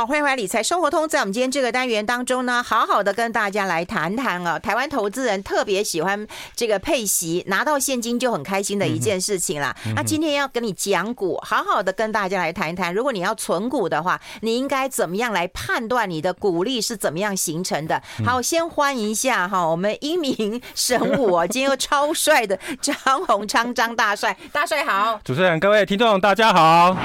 [0.00, 1.06] 好，欢迎回来理财生活通。
[1.06, 6.26] 在我们今天这个单元当中呢，好好的跟大家来谈谈啊，台湾投资人特别喜欢
[6.56, 9.76] 这个配息，拿到现金就很开心的一件事情啦。
[9.94, 18.02] 那今天要跟你讲股，好好的跟大家来谈一谈，如果你要存股的话，你应该怎么样来判断你的股利是怎么样形成的？
[18.24, 22.96] 好，先欢迎一下哈，我们英明神武啊，今天又超帅的张
[23.26, 25.20] 宏昌张大帅，大帅好。
[25.22, 26.96] 主持人，各位听众，大家好。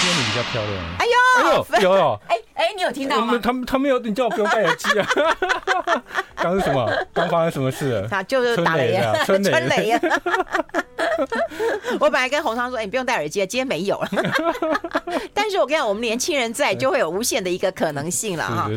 [0.00, 0.84] 今天你比较漂亮。
[1.00, 2.20] 哎呦，哎呦，有有。
[2.28, 3.40] 哎哎，你有听到吗？
[3.42, 5.06] 他们他没有，你叫我不用戴耳机啊。
[6.36, 6.90] 刚是什么？
[7.12, 8.06] 刚发生什么事？
[8.10, 10.00] 啊就是打雷啊，春雷呀。
[12.00, 14.08] 我本来跟洪昌说：“哎，你不用戴耳机，今天没有了。
[15.32, 18.68] ”但是我跟你讲，我们年轻人在，就会有无限的一个可能性了哈。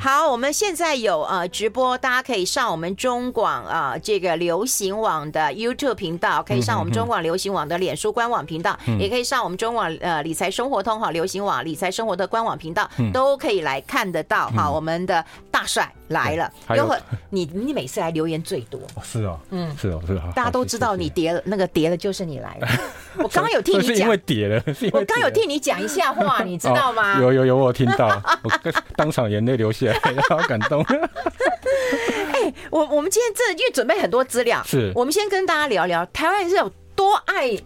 [0.00, 14.68] 好，我们现在有呃直播，大家可以上我们中广啊这个流行网的 YouTube 频道，可以上我们中广流行网的脸书官网频道，也可以上我们中广呃理财生活通哈流行网理财生活的官网频道，都可以来看得到哈。
[14.70, 17.00] 我们的大帅来了，有很
[17.30, 21.68] 你你每次来留言最多， 是哦，嗯，是哦，是哦，大家都知道你叠了那个。
[21.68, 22.68] 叠了就是你来了，
[23.22, 27.20] 我刚刚有听你讲，是因为叠了，我刚有听你讲一下话，你知道吗？
[27.20, 28.08] 有有有，我听到，
[28.42, 28.50] 我
[28.96, 30.82] 当场眼泪流下来，好感动。
[30.82, 37.56] 哎，我我们今天这因为准备很多资料，是我们先跟大家聊聊台湾人是有多爱。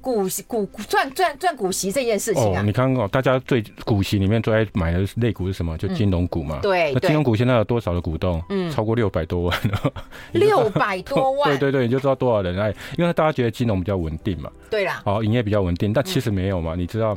[0.00, 5.76] 股息股赚赚赚股息这件事情啊，你看哦，大家最股息里面最爱买的类股是什么？
[5.78, 6.58] 就金融股嘛。
[6.62, 8.42] 对，那金融股现在有多少的股东？
[8.48, 9.92] 嗯，超过六百多万了。
[10.32, 11.50] 六百多万。
[11.58, 14.50] 对对对，你就知道多少人爱，因为大家觉得金融比较稳定嘛。
[14.70, 15.00] 对啦。
[15.04, 16.74] 好，营业比较稳定，但其实没有嘛。
[16.74, 17.16] 你知道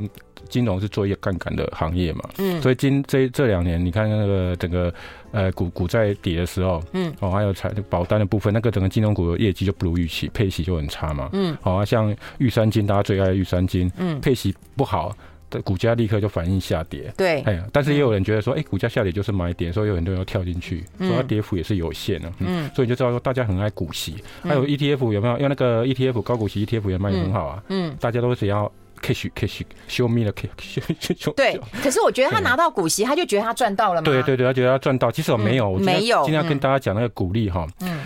[0.52, 2.28] 金融是做一个杠杆的行业嘛？
[2.38, 2.60] 嗯。
[2.62, 4.92] 所以今这这两年，你看那个整个。
[5.34, 15.10] 呃，股股在跌的时候，嗯，哦，还有财保单的部分，那个整个金融股的业绩就不如预期，配息就很差嘛，嗯，好啊，像玉山金，大家最爱的玉山金，嗯，配息不好，
[15.48, 25.36] 的股价立刻就反应下跌，对，哎呀，但是也有人觉得说，哎、欸，股价下跌就是买点，所以有很多人要跳进去，所以它跌幅也是有限的，嗯，所以你就知道说大家很爱股息，还有 ETF 有没有？
[25.38, 28.70] 因为那个 ETF 高股息 ETF 也卖的很好啊，嗯，大家都只要。
[29.02, 34.04] Cash cash show me 了 cash，对，可是我觉得他拿到股息，他就觉得他赚到了嘛。
[34.04, 36.22] 对对对，他觉得他赚到，其实我没有，没有。
[36.24, 38.00] 今天要跟大家讲那个鼓励哈，嗯，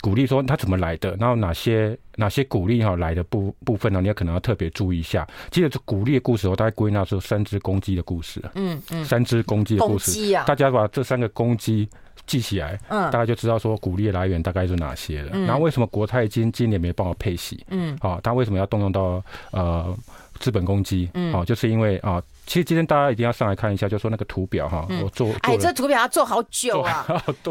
[0.00, 4.00] 鼓励说他怎么来的，然后哪些哪些鼓励哈来的部部分呢？
[4.00, 5.26] 你要可能要特别注意一下。
[5.50, 11.88] 其实这股利的故事，我大概归纳出三只公鸡的故事，嗯嗯，三只公鸡的故事，大家把这三个公鸡
[12.26, 15.38] 记起来，嗯，大家就知道说鼓励的来源大概是哪些了。
[15.46, 17.64] 然后为什么国泰金今年没帮我配息？
[17.68, 19.96] 嗯，好，他为什么要动用到呃？
[20.38, 22.22] 资本公积，嗯，好，就是因为啊。
[22.46, 27.04] 其实今天大家一定要上来看一下，就说那个图表哈，我做哎，这图表要做好久啊，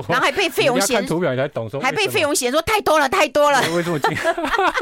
[0.08, 3.60] 然后还被费永贤看图表你才懂说，还被费永贤说太多了太多了。
[3.76, 4.18] 为什么金？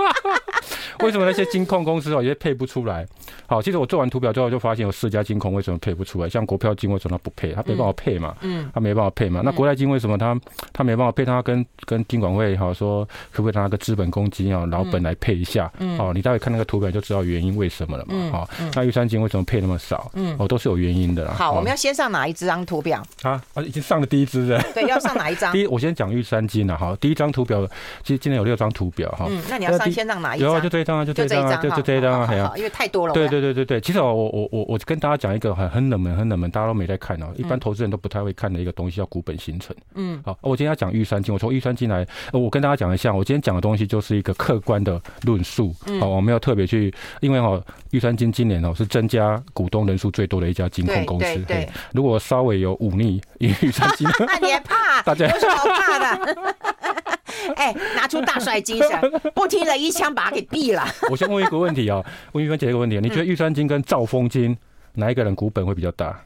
[1.03, 3.06] 为什么那些金控公司哦也配不出来？
[3.47, 6.29] 好，其实我做完图表之后就发现有四家金控为什么配不出来？
[6.29, 7.52] 像国票金为什么它不配？
[7.53, 9.41] 它没办法配嘛，嗯，它没办法配嘛。
[9.44, 10.40] 那国泰金为什么它
[10.72, 11.25] 它没办法配？
[11.25, 15.72] 它跟跟金管会好说，可不可以拿个资本公积啊老本来配一下？
[15.79, 18.29] 嗯，好，你待会看那个图表就知道原因为什么了嘛。
[18.31, 20.03] 好，那玉山金为什么配那么少？
[20.14, 21.34] 嗯，哦，都是有原因的啦。
[21.34, 23.41] 好，我们要先上哪一张图表啊？
[23.53, 24.62] 啊，已经上了第一支了。
[24.74, 25.52] 对，要上哪一张？
[25.53, 26.96] 第一，我先讲玉山金了哈。
[27.00, 27.66] 第一张图表，
[28.03, 29.25] 其实今天有六张图表哈。
[29.30, 30.50] 嗯，那你要上先上哪一张？
[30.50, 33.14] 有啊，就这一张啊，就这一张啊，就就这一张啊，好，因为太多了。
[33.14, 39.75] 对对对对对，其实我我我我跟大家讲一个很很冷门很冷门，大家都没在看哦，一般投资人都不太会看的一个东西叫股本形成。
[39.96, 45.74] 嗯，好，我今天要讲玉山金，我从玉山金来，我跟大家讲一下，我今天讲的东西就是一个客观的论述。
[45.88, 51.37] 嗯，好，我没有特别去，因为哦，玉山金今年哦是增加股东人数最多的一家金控公司。
[51.47, 55.01] 对，如果稍微有忤逆玉山金， 那你也怕？
[55.05, 56.45] 大家有什么好怕的？
[57.55, 60.83] 哎，拿出大帅精神，不听了一枪把他给毙了。
[61.11, 64.57] 我先问一个问题啊，问玉芬姐一个问题，你觉得玉山金跟兆丰金
[64.93, 66.19] 哪一个人股本会比较大？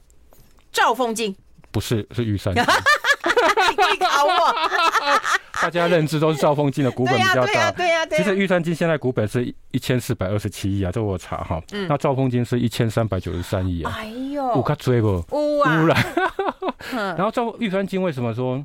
[0.72, 1.36] 兆丰金
[1.72, 2.64] 不是，是玉山金。
[3.92, 4.56] 你搞我！
[5.68, 7.46] 大家认知都是兆丰金的股本比较大。
[7.46, 8.24] 对呀，对呀，对呀。
[8.24, 11.62] 其实玉山金现在股本是一千四百二十七亿啊，这我查哈。
[11.74, 11.86] 嗯。
[11.90, 13.94] 那兆丰金是一千三百九十三亿啊。
[13.98, 14.42] 哎呦。
[14.56, 15.22] 有卡追不？
[15.32, 15.84] 乌啊。
[15.84, 15.96] 乌了。
[17.18, 18.64] 然后兆玉山金为什么说？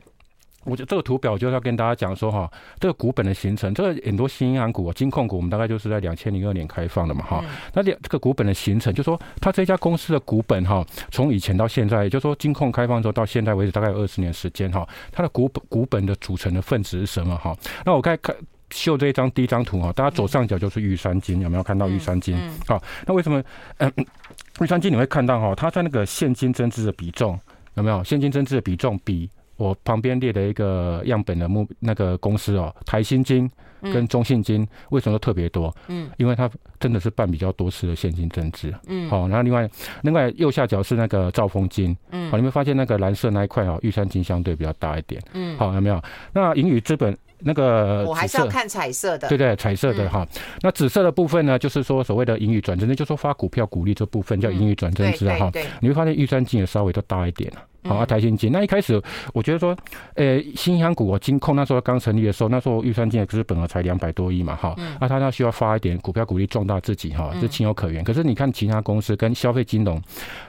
[0.64, 7.44] 我觉得这个图表就是要跟大家讲说哈，这个股本的形成，这个很多新银行股、金控股，我们大概就是在两千零二年开放的嘛哈。
[7.75, 14.88] 那这个股本的形成，就是说它这家公司的股本哈，从以前到现在，也就是说金控开放之后到现在为止，大概有二十年时间哈。
[15.11, 17.56] 它的股本股本的组成的分子是什么哈？
[17.85, 18.35] 那我刚才看
[18.70, 22.38] 秀这一张第一张图哈，大家左上角就是玉山金，有没有看到玉山金？
[22.67, 23.43] 好，那为什么
[23.79, 23.93] 嗯
[24.61, 25.55] 玉山金你会看到哈？
[25.55, 27.38] 它在那个现金增资的比重
[27.75, 28.03] 有没有？
[28.05, 33.50] 现金增资的比重比我旁边列的一个样本的目那个公司哦，台新金
[33.82, 35.75] 跟中信金为什么都特别多？
[35.88, 38.72] 嗯，因为它真的是办比较多次的现金增资。
[38.87, 39.69] 嗯，好，然后另外
[40.02, 41.96] 另外右下角是那个兆丰金。
[42.10, 45.20] 嗯，好，你们发现那个蓝色那一块哦，玉山金相对比较大一点。
[45.32, 46.02] 嗯，好，有没有？
[46.32, 47.16] 那盈余资本。
[47.44, 50.27] 那个我还是要看彩色的，对对，彩色的哈。
[50.61, 55.50] 那紫色的部分呢，就是说所谓的盈余转正，那就是说发股票股利这部分叫盈余转增资哈。
[55.81, 58.53] 你会发现玉山金也稍微都大一点了，好啊，台新金。
[58.53, 59.00] 那一开始
[59.33, 59.77] 我觉得说，
[60.15, 68.05] 呃，新香股我金控那时候刚成立的时候，那时候玉山金也是本额才两百多亿嘛哈，那他那需要发一点股票股利壮大自己哈，是情有可原。
[68.05, 70.00] 可是你看其他公司跟消费金融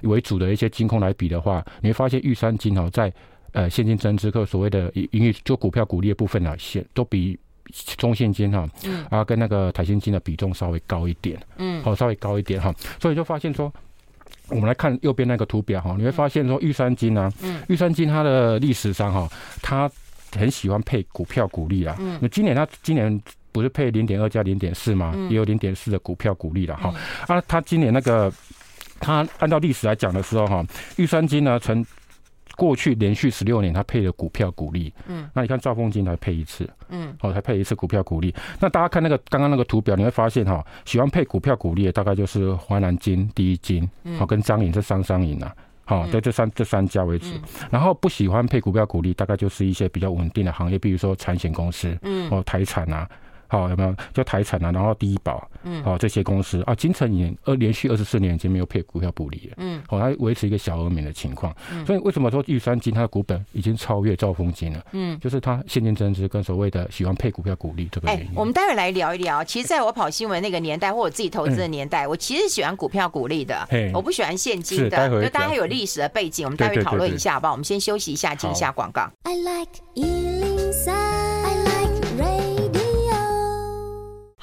[0.04, 3.12] 为主的一些金控来比的话，你会发现玉山金哈在。
[3.54, 7.40] 呃，现金增值和所谓的盈余就股票股利的部分呢，现都比
[7.98, 13.72] 中现金哈，嗯，啊，跟那个台新金的比重稍微高一点，嗯，好，稍微高一点哈，所以就发现说，
[14.50, 19.30] 我们来看右边那个图表哈，你会发现说玉山金呢，嗯，玉山金它的历史上哈，
[19.62, 19.90] 它
[20.36, 23.22] 很喜欢配股票股利啦，嗯，那今年它今年
[23.52, 25.14] 不是配零点二加零点四吗？
[25.30, 26.94] 也有零点四的股票股利了哈，
[27.28, 28.34] 啊，它今年那个
[29.00, 30.66] 它按照历史来讲的时候哈，
[30.98, 31.86] 玉山金呢曾。
[32.56, 38.34] 过去连续十六年，他配了股票股利，嗯，那你看兆丰金才配一次，嗯，哦，才配一次股票股利。
[38.60, 45.56] 那大家看那个刚刚那个图表，你会发现哈，喜欢配股票股利的大概就是华南金、第一金，好，跟张银这三商银啊，
[45.86, 47.34] 好，在这三这三家为止。
[47.72, 53.10] 然后不喜欢配股票股利，大概就是一些比较稳定的行业，比如说产险公司，嗯，哦，台产啊。
[53.54, 64.84] 好，有没有就台产啊，然后第一保，嗯，好这些公司啊，金城也二连续二十四年已经没有配股票股利了，嗯，好，它维持一个小额免的情况，嗯，所以为什么说玉山金它的股本已经超越兆丰金了？
[64.94, 68.32] 嗯，就是它现金增值跟所谓的喜欢配股票股利这个原因。
[68.36, 69.44] 我们待会来聊一聊。
[69.44, 75.10] 其实在我跑新闻那个年代，或我自己投资的年代，我其实喜欢股票股利的，我不喜欢现金的。
[75.22, 77.54] 就大家有历史的背景，我们待会讨论一下，好不好？
[77.54, 79.08] 我们先休息一下，进一下广告。
[79.24, 79.70] I like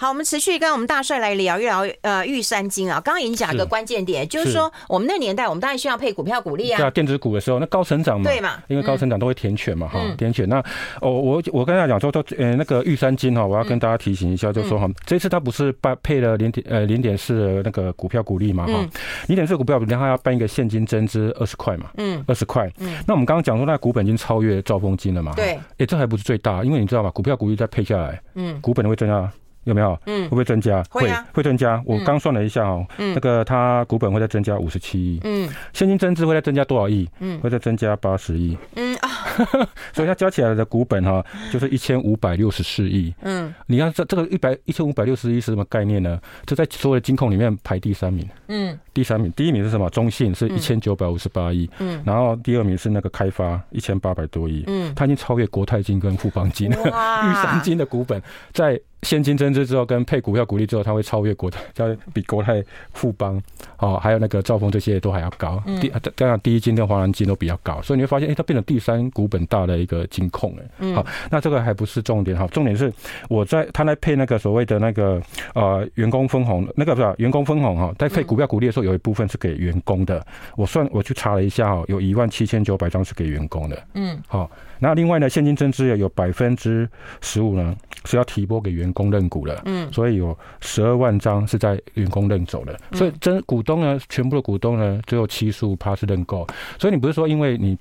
[0.00, 6.78] 好，我们持续跟我们大帅来聊一聊，呃，玉山金啊，刚刚已经讲一个关键点，就是说我们那个年代，我们当然需要配股票股利啊。
[6.78, 10.48] 对啊，电子股的时候，那高成长嘛，对嘛，因为高成长都会填权嘛，哈、嗯，填权。
[10.48, 10.56] 那
[11.02, 18.88] 哦，我我跟大家讲说，说呃那个玉山金哈，我要跟大家提醒一下，就是说哈，嗯、这次他不是办配了零点呃零点四的那个股票股利嘛，哈、嗯，
[19.28, 22.66] 零点四股票股利，他要办一个现金增资二十块嘛，嗯，二十块。
[22.78, 27.10] 嗯，那我们刚刚讲说，那股本已经超越兆丰金了嘛，对，哎，这还不是最大，因为你知道吗？
[27.10, 29.30] 股票股利再配下来，嗯，股本会增加。
[29.70, 29.98] 有没有？
[30.06, 30.82] 嗯，会不会增加？
[30.90, 31.82] 会啊，会增加。
[31.86, 37.08] 我刚算了一下哦，嗯，那个它股本会再增加五十七亿，嗯，现金增资会再增加多少亿？
[37.20, 39.08] 嗯，会再增加八十亿，嗯啊，
[39.92, 46.20] 所以它加起来的股本哈，就是一千五百六十四亿，嗯，你看这这个一百一千五百六十亿是什么概念呢？
[46.44, 49.88] 这在所有的金控里面排第三名，嗯，第三名，第一名是什么？
[49.88, 58.22] 中信是一千九百五十八亿，嗯，然后第二名是那个开发一千八百多亿，嗯，它已经超越国泰金跟富邦金，哇， 玉山金的股本。
[58.52, 58.78] 在。
[59.02, 62.62] 现金增资之后，跟配股票股利之后，它会超越国泰，叫比国泰、
[62.92, 63.40] 富邦，
[63.78, 65.58] 哦，还有那个兆丰这些都还要高。
[65.80, 72.36] 第加上第一金跟华南金都比较高，所以你会发现，哎，它变成第三股本大的一个金控，哎，好，那这个还不是重点。
[72.36, 72.92] 哈，重点是
[73.30, 75.18] 我在他来配那个所谓的那个
[75.54, 80.24] 呃员工分红，那个不是员工分红哈，在配股票股利的时候，有一部分是给员工的。
[80.56, 83.86] 我算我去查了一下哦，有一万七千九百张是给员工的。
[83.94, 86.88] 嗯，好，那另外呢，现金增资也有百分之
[87.20, 96.46] 十五呢是要提拨给员工认股的，嗯，所以有十二万张是在员工认走的，所以真股东呢，全部的股东呢，只有七十五趴是认购，
[96.78, 97.76] 所以你不是说因为你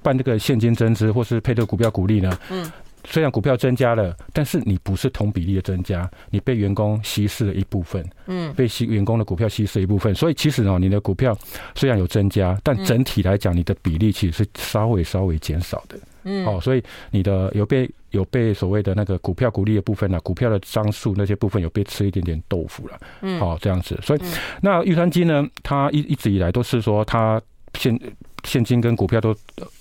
[0.00, 2.70] 办这个现金增资或是配这个股票股利呢，嗯，
[3.04, 11.36] 虽然股票增加了，但是你不是同比例的增加，你被员工稀释了一部分，嗯，被稀员工的股票稀释一部分，所以其实呢，你的股票
[11.74, 15.98] 虽然有增加，但整体来讲，你的比例其实是稍微稍微减少的。
[16.24, 24.20] 嗯，好，所以你的有被有被所谓的那个股票股利的部分呢，股票的张数那些部分有被吃一点点豆腐了，嗯，好这样子，所以
[24.60, 27.42] 那玉山金呢，它一一直以来都是说它
[27.76, 27.98] 现
[28.44, 29.34] 现金跟股票都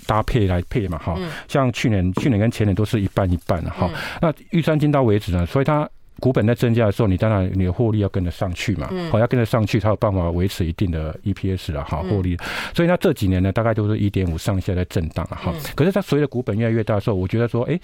[0.05, 3.89] 搭配来配嘛，哈，像去年去年跟前年都是一半一半哈，
[4.21, 5.89] 那预算金到为止呢，所以它。
[6.19, 12.37] 股本在增加的时候，你当然你的获利要跟得上去嘛，好，要跟得上去才有办法维持一定的 EPS 了，哈获利。
[12.75, 15.51] 所以它这几年呢，大概都是一点五上下在震荡了哈。
[15.73, 17.79] 可是它随着股本越来越大的时候，我觉得说，哎。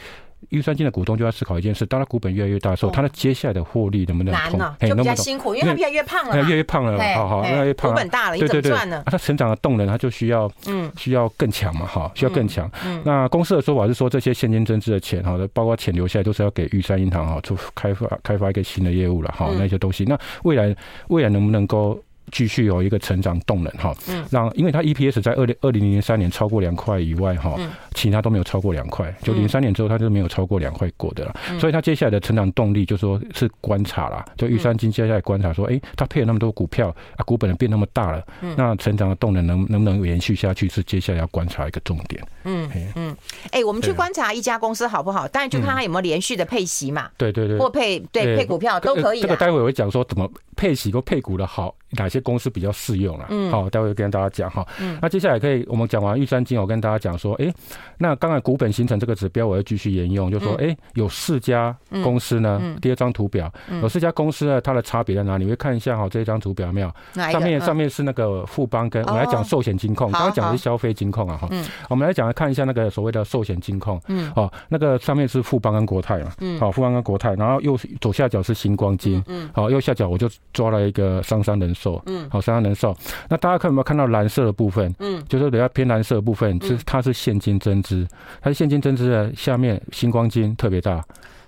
[0.49, 4.57] 玉山金的股东就要思考一件事：当他股本越来越大的时候，他的接下来的获利能不能通？
[4.57, 6.35] 难呢，就比较辛苦，因为他越来越胖了。
[6.37, 7.91] 越来越胖了，好好，越来越胖。
[7.91, 8.71] 股本大了，对对对，
[9.05, 12.69] 他成长的动能，他就需要，嗯，需要更强嘛，哈，需要更强。
[13.03, 20.05] 那公司的说法是说，这些现金增资的钱，哈，包括钱留下来，都是要给玉山银行哈，出开发开发一个新的业务了，哈，那些东西。
[20.05, 20.75] 那未来
[21.09, 21.99] 未来能不能够？
[22.31, 23.95] 继续有一个成长动能哈。
[24.07, 24.25] 嗯。
[24.31, 27.57] 让因为它 EPS 在二零二零零三年超过两块以外哈，
[27.93, 31.35] 其他都没有超过两块，就零三年之后它就没有超过两块过的了。
[31.59, 38.23] 所以它接下来的成长动力就说是观察啦，就玉山金接下来观察说，哎，它配了那么多股票啊，股本变那么大了，
[38.55, 42.21] 那成长的动能能能不能延续下去是接下来要观察一个重点。
[42.43, 43.15] 嗯嗯。
[43.51, 45.27] 哎，我们去观察一家公司好不好？
[45.27, 47.09] 当然就看它有没有连续的配息嘛。
[47.17, 47.57] 对对对。
[47.57, 49.21] 或配对配股票都可以。
[49.21, 51.73] 这个待会我会讲说怎么配息或配股的好。
[51.91, 53.25] 哪些公司比较适用了？
[53.29, 54.65] 嗯，好，待会跟大家讲哈。
[54.79, 57.51] 嗯，那接下来可以我们讲完玉山金，我跟大家讲说，哎，
[57.97, 62.61] 那刚才股本形成这个指标，我要继续沿用，就说，哎，有四家公司呢。
[62.81, 63.51] 第二张图表
[63.81, 65.45] 有四家公司呢，它的差别在哪里？
[65.45, 66.91] 你会看一下哈，这一张图表没有？
[67.13, 71.47] 上面上面是那个富邦跟我们来讲寿险金控，刚刚讲的是消费金控啊哈。
[71.51, 73.97] 嗯，我们来讲来看一下那个所谓的寿险金控。
[74.07, 76.31] 嗯，哦，那个上面是富邦跟国泰嘛。
[76.41, 79.23] 嗯，好，富邦跟国泰，然后右左下角是星光金。
[79.27, 82.01] 嗯，好，右下角我就抓了一个商山人寿。
[82.07, 82.95] 嗯，好，商山人寿。
[83.29, 84.93] 那大家看有没有看到蓝色的部分？
[84.99, 88.07] 嗯，就是比较偏蓝色的部分，是它是现金增资，
[88.41, 91.03] 它是现金增资的下面，星光金特别大。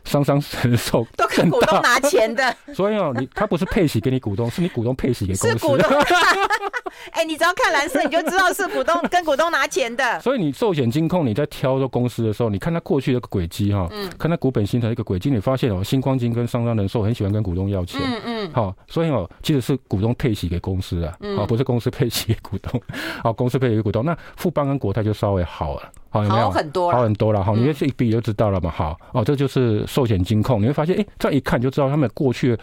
[0.10, 5.58] 商商人寿都跟股东拿钱的， 所以哦，你他不是配息给你股东，是你股东配息给公司。
[5.60, 5.88] 是股东。
[7.12, 10.20] 哎，你只要看蓝色，你就知道是股东跟股东拿钱的。
[10.20, 22.82] 所以你寿险金控你在挑这公司的时候，你看他过去的轨迹哈，嗯，看他股本形成一个轨迹，你发现哦，新光金跟商商人寿很喜欢跟股东要钱，嗯嗯，好，所以哦，其实是股东配息给公司啊，好，不是公司配息给股东，
[23.24, 24.04] 好，公司配息给股东。
[24.04, 25.92] 那富邦跟国泰就稍微好了。
[26.10, 26.92] 好，有没有好很多？
[26.92, 28.70] 好很多了哈，你这一比就知道了嘛。
[28.70, 32.58] 好哦，这就是寿险金控，你会发现，哎，这样一看就知道他们过去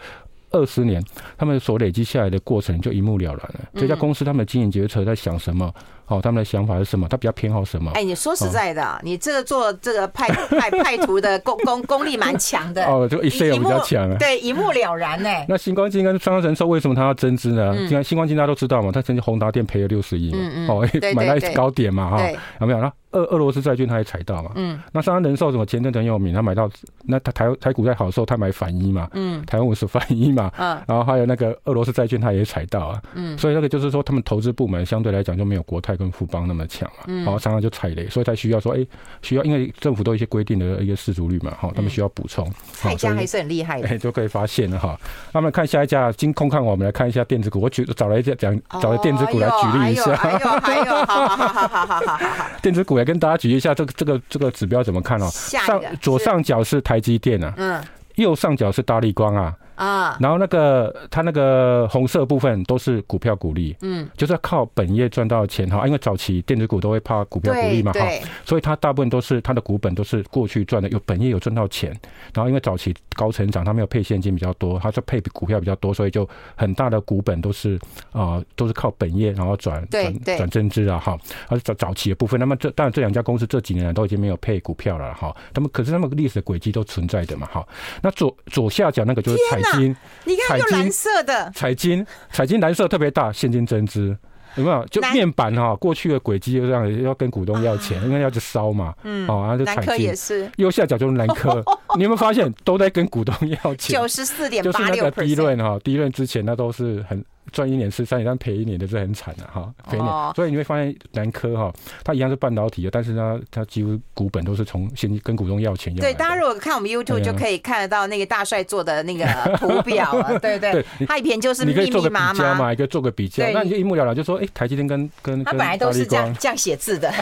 [0.51, 1.03] 二十年
[1.37, 3.59] 他们所累积下来的过程就一目了然了。
[3.75, 5.73] 这家公司他们的经营决策在想什么？
[6.07, 7.05] 哦，他们的想法是什么？
[7.09, 7.91] 他比较偏好什么？
[7.91, 10.25] 哎，你说实在的，哦、你这个做这个派
[10.57, 14.15] 派派图的功功功力蛮强的哦，这个 Excel 比较强啊。
[14.17, 15.29] 对，一目了然呢。
[15.49, 17.75] 那新光金跟商商人寿为什么他要增资呢？
[17.75, 22.25] 因为、嗯、新光金大家都知道嘛，他曾经宏达店赔了六十亿嘛，嗯嗯哦， 买到高点嘛哈，
[22.61, 22.91] 有没有？
[23.11, 26.69] 那俄俄罗斯债券他也踩到嘛，嗯，那商商人寿什么前阵子很有名，他买到
[27.03, 36.89] 那他台台股在好的时候他买反一嘛，嗯，台湾五十反一嘛，嗯，然后还有那个俄罗斯债券他也踩到啊，嗯，所以那个就是说他们投资部门相对来讲就没有国泰跟富邦那么强。
[37.07, 38.85] 嗯，好，常常就踩雷，所以才需要说，哎，
[39.21, 42.45] 需要，因为政府都有一些规定的一个适足率嘛，哈，他们需要补充。
[42.79, 44.99] 海家还是很厉害的，哎，就可以发现了哈。
[45.31, 50.15] 那么看下一家金控，看我们来看一下电子股，我举找了一家讲，找了电子股来举例一下。
[50.15, 52.19] 还有还有，好好好好好好好。
[52.61, 55.29] 电子股来跟大家举一下，这个这个这个指标怎么看哦？
[55.31, 57.83] 上左上角是台积电啊，嗯，
[58.15, 59.55] 右上角是大力光啊。
[59.77, 68.01] 啊，然后那个它那个红色部分都是股票股利，嗯，就是要靠本业赚到钱哈，因为早期电子股都会怕股票股利嘛哈，
[68.43, 71.91] 所以它大部分都是它的股本都是过去赚的，有本业有赚到钱，
[72.33, 77.75] 然后因为早期高成长，它没有配现金比较多，它就配股票比较多，所以就很大的股本都是
[78.11, 81.15] 啊、呃、都是靠本业然后转转转增资啊哈，
[81.49, 87.63] 而早早期的部分，那么这当然这两家公司这几年都已经没有配股票了哈，他们可是他们历史的轨迹都存在的嘛哈，
[88.01, 89.61] 那左左下角那个就是彩。
[89.73, 89.95] 金，
[90.25, 94.15] 你看就蓝色的彩金，彩金蓝色特别大，现金增资
[94.55, 94.85] 有没有？
[94.87, 98.93] 就面板哈，过去的轨迹就这样，要跟股东要钱，因为要去烧嘛。
[99.03, 101.63] 嗯，哦，然后就彩金也是，右下角就是蓝科，
[101.95, 103.95] 你有没有发现都在跟股东要钱？
[103.95, 107.23] 九十四点八六，就是那个第一轮哈，第一轮之前那都是很。
[107.51, 110.33] 赚一年是三年，但赔一年的是很惨的哈，赔一年。
[110.35, 111.71] 所以你会发现南科哈，
[112.03, 116.01] 它一样是半导体的，但是呢，它几乎股本都是从先跟股东要钱要。
[116.01, 119.25] 对，大家如果看我们 YouTube 就可以看得到那个大帅做的那个
[119.57, 122.55] 图表 了，对对对，它一篇就是密密麻麻。
[122.57, 127.13] 嘛，一个做个比较，那你就一目了然，就说哎，台积电跟跟它本来都是这样这样写字的，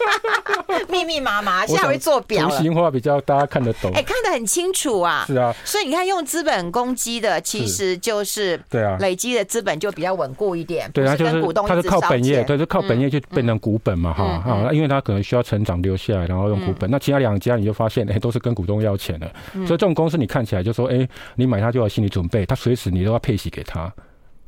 [0.88, 9.45] 密密麻麻，现在会做表了，图形化比较大家看得懂，哎，看得很清楚啊，是啊，所以你看用资本攻击的，其实就是对啊，累积的。
[9.46, 16.90] 资本就比较稳固一点，对，它就是它是靠本业，对，就靠本业就变成股本嘛，哈啊，因为它可能需要成长留下来，然后用股本。
[16.90, 23.92] 那其他两家你就发现，哎，都是跟股东要钱的，所以这种公司你看起来就说，哎，你买它就要心理准备，它随时你都要配息给他。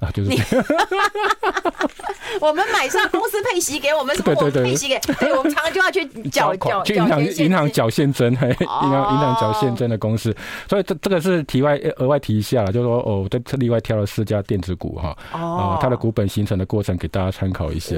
[0.01, 0.41] 啊，就是你
[2.41, 10.35] 我们买上公司配息给我们， 什么我们，配息给，对，我们常常就要去 缴缴去银行银行缴现金，银行银行缴现金的公司，
[10.69, 17.97] 所以这这个是题外额外提一下了，就是说哦，这这另外挑了四家电子股哈，哦，它的股本形成的过程给大家参考一下。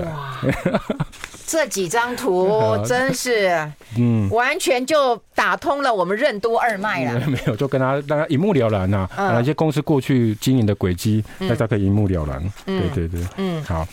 [1.50, 3.50] 这几张图真是，
[3.98, 7.26] 嗯，完全就打通了我们任督二脉了。
[7.26, 11.80] 没有，就跟他大家一目了然呐，哪些公司过去经营的轨迹，大家可以。
[11.80, 13.88] 一目了然，对对对，嗯，好。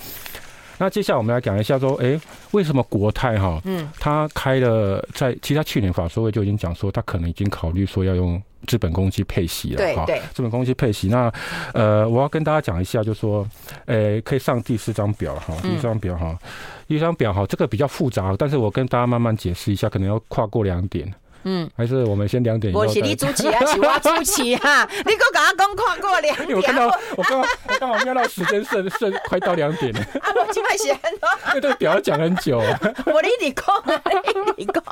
[0.79, 11.07] 那接下来我们来讲一下说，哎、欸，为什么国泰哈，嗯，他开了在，其实他去年法说会就已经讲说，他可能已经考虑说要用资本公积配息了，哈，对，资本公积配息。
[11.07, 11.31] 那
[11.73, 13.47] 呃，我要跟大家讲一下，就是说，
[13.85, 16.37] 哎、欸，可以上第四张表哈，第四张表哈，
[16.87, 21.11] 第一张表哈，这个比较复杂，但是我跟大家慢慢解释一下，可能要跨过两点。
[21.49, 22.73] 嗯，还是我们先两点。
[22.73, 24.85] 我是你主持啊，是我主持啊。
[25.05, 26.57] 你给我刚刚讲跨过两点。
[26.57, 29.99] 我看到，我刚刚我刚好瞄到时间剩剩快到两点了。
[30.19, 31.29] 啊，我今晚写很多。
[31.47, 32.57] 因为这个表要讲很久。
[33.05, 33.65] 我你你讲
[34.57, 34.83] 你讲。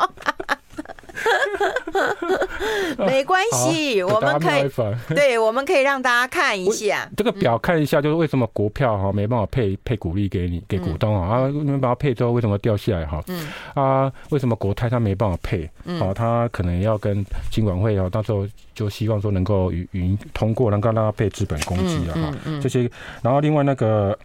[2.98, 4.70] 没关系，我们可以
[5.15, 13.24] 对，我们可以让大家看一下这个表，看一下就是为什么国票哈没办法配配股利给你给股东啊啊，你们把它配之后为什么掉下来哈？
[13.27, 15.70] 嗯啊，为什么国泰它没办法配？
[16.00, 22.89] 好，它可能要跟金管会啊，到时候就希望说能够与与通过，能够让它配资本公积啊哈，这些。
[23.22, 24.17] 然后另外那个。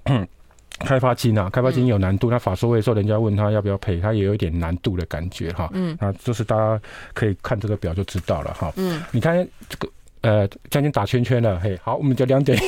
[0.80, 2.30] 开发金啊，开发金有难度。
[2.30, 5.68] 那法说会的时候，人家问他要不要配，他也有一点难度的感觉哈。
[5.72, 6.80] 嗯，那就是大家
[7.14, 8.72] 可以看这个表就知道了哈。
[8.76, 9.88] 嗯，你看这个
[10.22, 11.58] 呃，将近打圈圈了。
[11.60, 12.58] 嘿，好，我们就两点。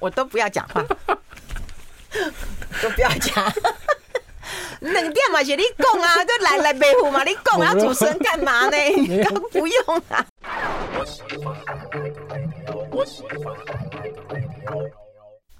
[0.00, 0.82] 我都不要讲话，
[2.82, 3.52] 都不要讲。
[4.80, 8.76] 两点嘛，是你讲啊，都来来维护嘛，你讲啊，主持人干嘛呢？
[9.24, 10.26] 都不用啊。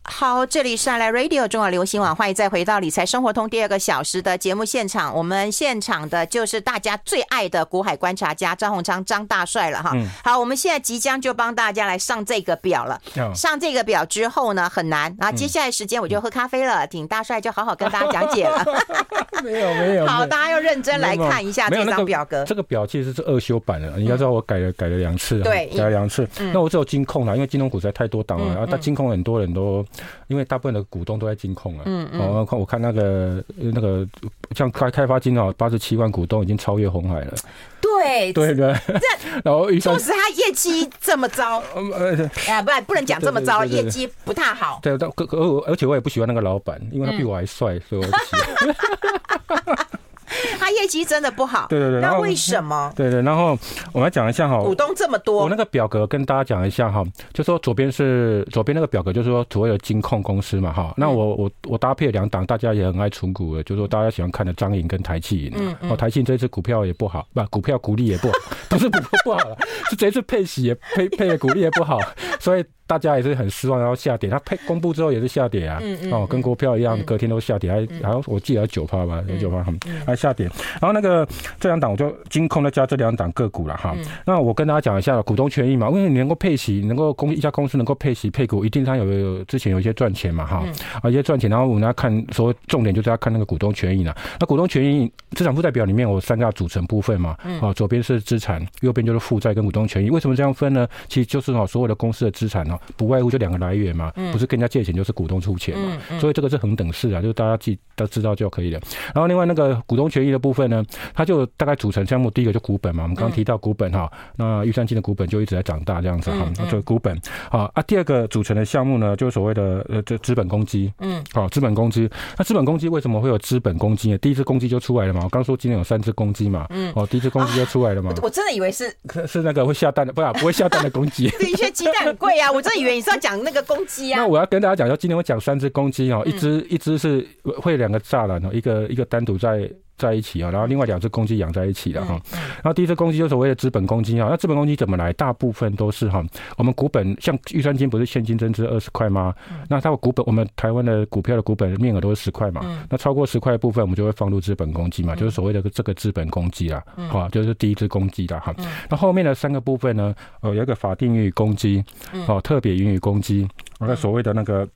[0.07, 5.15] 好，这里是爱来 Radio 中国流行网，欢迎再回到理财生活通第二个小时的节目现场。
[5.15, 9.93] 我们现场的就是大家最爱的股海观察家张宏昌张大帅了哈。
[10.23, 13.01] 好，我们现在即将就帮大家来上这个表了。
[13.35, 15.15] 上这个表之后呢，很难。
[15.19, 18.65] 然后接下来时间我就喝咖啡了，请大帅就好好跟大家讲解了。
[19.43, 20.07] 没有没有。
[20.07, 22.45] 好，大家要认真来看一下这张表格。
[22.45, 26.29] 这个表其实是二修版的，你要知道我改了改了两次，对，改了两次。
[26.53, 29.85] 那我只有金控了，因为金融股实在太多档了，然后它金控很多人都。
[30.29, 34.07] 因为大部分的股东都在金控了，嗯嗯，我看我看那个那个
[34.55, 37.35] 像开开发金哦，八十七万股东已经超越红海了，
[37.81, 38.33] 对。
[38.33, 39.01] 对对，这
[39.45, 49.89] 然后说实他业绩这么糟， 呃，哎不不能讲这么糟，业绩不太好，对，但而而且我也不喜欢那个老板，因为他比我还帅，所以我不喜欢。
[50.59, 52.93] 他业绩真的不好，对对对，那为什么？
[52.97, 53.59] 对对，然后
[53.93, 60.95] 我们来讲一下哈，股东这么多，我那个表格跟大家讲一下哈，就说左边是左边那个表格，就是说所谓的金控公司嘛哈。
[60.97, 65.53] 那我我我搭配两档，大家也很爱存股的，就是说大家喜欢看的张银跟台企银。
[65.57, 65.91] 嗯嗯。
[65.91, 68.35] 哦，台企这次股票也不好，不，股票股利也不好，
[68.71, 69.57] 不是股票不好了，
[69.91, 71.99] 是这次配息也配配的股利也不好，
[72.41, 72.65] 所以。
[72.87, 74.29] 大家也是很失望，然后下跌。
[74.29, 79.65] 它配公布之后也是下跌啊，嗯哦，跟股票一样，隔天都下跌，还然后我记得九趴吧，有九趴，
[80.07, 80.47] 还下跌。
[80.81, 81.27] 然后那个
[81.59, 83.97] 这两档我就金控的加这两档个股了哈。
[84.27, 90.65] 那我跟大家讲一下股东权益嘛，因为你能够配息，能够公一家公司能够配息配股，一定它有有之前有一些赚钱嘛哈，
[91.03, 91.49] 啊一些赚钱。
[91.49, 94.15] 然后我们要看说重点就是要看那个股东权益了。
[94.39, 100.11] 那股东权益资产负债表里面有三大组成部分嘛，啊左边是资产，右边就是负债跟股东权益。
[100.11, 100.87] 为什么这样分呢？
[101.09, 102.74] 其实就是哦所有的公司的资产哦。
[102.97, 108.81] 不外乎就两个来源嘛，不是跟人家借钱，就是股东出钱嘛，所以这个是恒等式啊，就是大家记都知道就可以了。
[109.15, 110.85] 然后另外那个股东权益的部分呢，
[111.15, 117.19] 它就大概组成项目，第一个就股本嘛，我们刚刚提到股本哈，那预算金的股本就一直在长大这样子哈，就股本
[117.51, 117.83] 好啊。
[117.87, 122.09] 第二个组成的项目呢，就是所谓的呃这资本公积，嗯，好资本公积。
[122.37, 124.19] 那资本公积为什么会有资本公积呢？
[124.19, 128.13] 第一次公积就出来了嘛，我刚说今天有三只公积嘛，嗯，哦，第一次公积就出来了嘛。
[128.23, 128.95] 我真的以为是
[129.29, 131.29] 是那个会下蛋的，不啊不会下蛋的公积。
[131.39, 132.95] 的确鸡蛋很贵啊，我真的以为。
[132.97, 134.19] 你是要讲那个公鸡啊？
[134.19, 137.25] 那我要跟大家讲，说今天我讲三只公鸡哦，一只一只是
[137.61, 139.71] 会两个栅栏哦，一个一个单独在。
[139.97, 142.21] 在一起啊，然后另外两只公鸡养在一起的哈。
[142.33, 144.29] 然后第一只公鸡就是所谓的资本公鸡啊。
[144.31, 145.13] 那资本公鸡怎么来？
[145.13, 146.25] 大部分都是哈，
[146.57, 149.35] 我们股本像预算金不是现金增资二十块吗？
[149.69, 152.87] 那它的股本，我们台湾的股票的股本面额都是十块嘛。
[152.91, 158.55] 那超过十块的部分，我们就会放入资本公鸡嘛，就是所谓的这个资本公鸡啊，好，就是第一只公鸡的哈。
[158.91, 161.85] 那后面的三个部分呢，呃，有一个法定盈余公积，
[162.27, 163.47] 哦，特别盈余公积，
[163.79, 164.69] 那所谓的那个。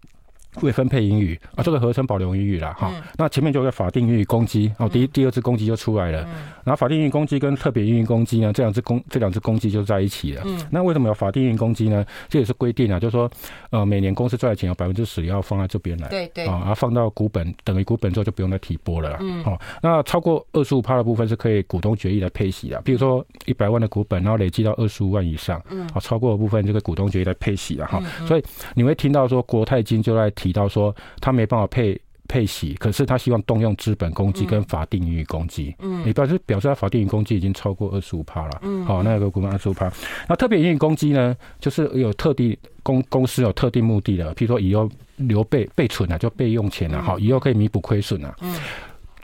[0.62, 2.92] 未分配盈余啊，这个合成保留盈余啦哈。
[3.16, 6.20] 那前面就有个法定盈余公积，哦，第一、第二次公积就出来了。
[6.64, 10.42] 然后法定盈余公积跟特别盈余公积呢，这两只公这两只公积就在一起了。
[10.44, 12.04] 嗯那为什么有法定盈余公积呢？
[12.28, 13.30] 这也是规定啊，就是说，
[13.70, 19.16] 呃，每年公司赚的钱有百分之十要放在这边来，对对，啊，然后放到股本等于股本之后就不用再提拨了。
[19.20, 28.02] 嗯，好，那超过二十五趴的部分是可以股东决议来配息的，比如说一百万的股本，然后累积到二十五万以上，嗯，啊，超过的部分这个股东决议来配息了哈。
[28.26, 28.42] 所以
[28.74, 30.94] 你会听到说国泰金就在提到说。
[31.20, 39.90] 他没办法配配息，可是他希望动用资本公积跟法定盈余公积，嗯，你表示表示他法定盈余公积已经超过二十五趴了，嗯，好，那个股本二十五趴，
[40.28, 48.34] 那特别盈余公积呢，就是有特定公公司有特定目的的，譬如说以后留备备存啊，就备用钱啊，好，以后可以弥补亏损啊。
[48.40, 48.54] 嗯，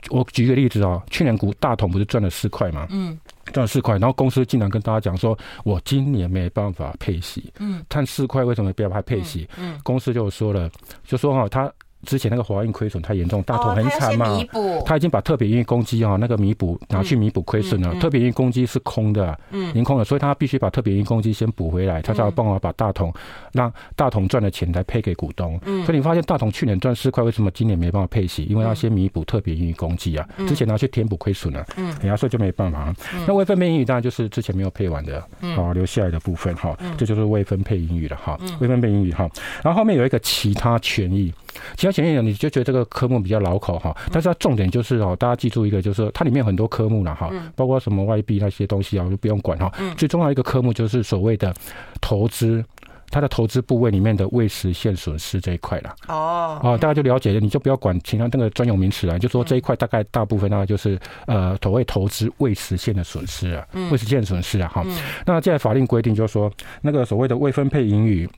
[0.09, 2.87] 我举个例子哦，去年股大同不是赚了四块吗？
[2.89, 3.17] 嗯，
[3.53, 7.51] 赚四块，然后公司竟然跟大家讲说，我今年没办法配息。
[7.59, 9.47] 嗯，赚四块为什么没办法配息？
[9.57, 10.69] 嗯，公司就说了，
[11.05, 11.71] 就说哈他。
[12.03, 14.27] 之前那个华运亏损太严重，大同很惨嘛。
[14.53, 17.89] 哦、他，他已经把特别盈余公积啊那个弥补拿去弥补亏损了。
[17.89, 23.11] 嗯嗯嗯、特别盈余公积是空的，嗯，盈空的，所以他必须把特别盈余公积先补回来，他才有办法把大同
[23.53, 25.59] 让大同赚的钱来配给股东。
[25.65, 28.43] 嗯，所以你发现大同去年赚四块，为什么今年没办法配息？
[28.43, 32.93] 因为他先弥补特别盈余公积啊，之前拿去填补亏损了，嗯，人家说就没办法。
[33.25, 35.23] 那未分配盈余当然就是之前没有配完的，
[35.55, 39.27] 好留下来的部分哈，这就是未分配盈余了哈，未分配盈余哈。
[39.63, 41.33] 然后后面有一个其他权益。
[41.75, 49.71] 其他前面讲你就觉得这个科目比较牢口哈，但是它重点就是哦，大家记住一个，就是它里面很多科目了哈，包括什么外币那些东西啊，我就不用管哈。
[49.97, 51.53] 最重要一个科目就是所谓的
[52.01, 52.63] 投资，
[53.09, 55.95] 它的投资部位里面的未实现损失这一块啦。
[56.07, 64.83] 哦，哦，大家就了解了，你就不要管其他那个专有名词了，就说这一块大概大部分大概就是呃所谓投资未实现的损失啊，未实现损失啊哈。
[65.25, 66.51] 那现在法令规定就是说，
[66.81, 68.29] 那个所谓的未分配盈余。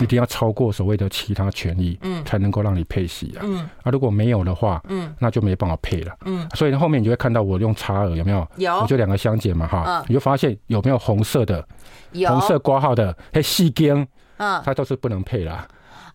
[0.00, 8.46] 一定要超过所谓的其他权益，嗯，才能够让你配息啊，嗯，啊，如果没有的话，嗯，那就没办法配了，嗯，所以后面你就会看到我用差额有没有？
[8.56, 11.64] 有，我就两个相减嘛，哈，你就发现有没有红色的，
[12.12, 14.06] 有红色挂号的，嘿，细根，
[14.38, 15.66] 嗯，它都是不能配了。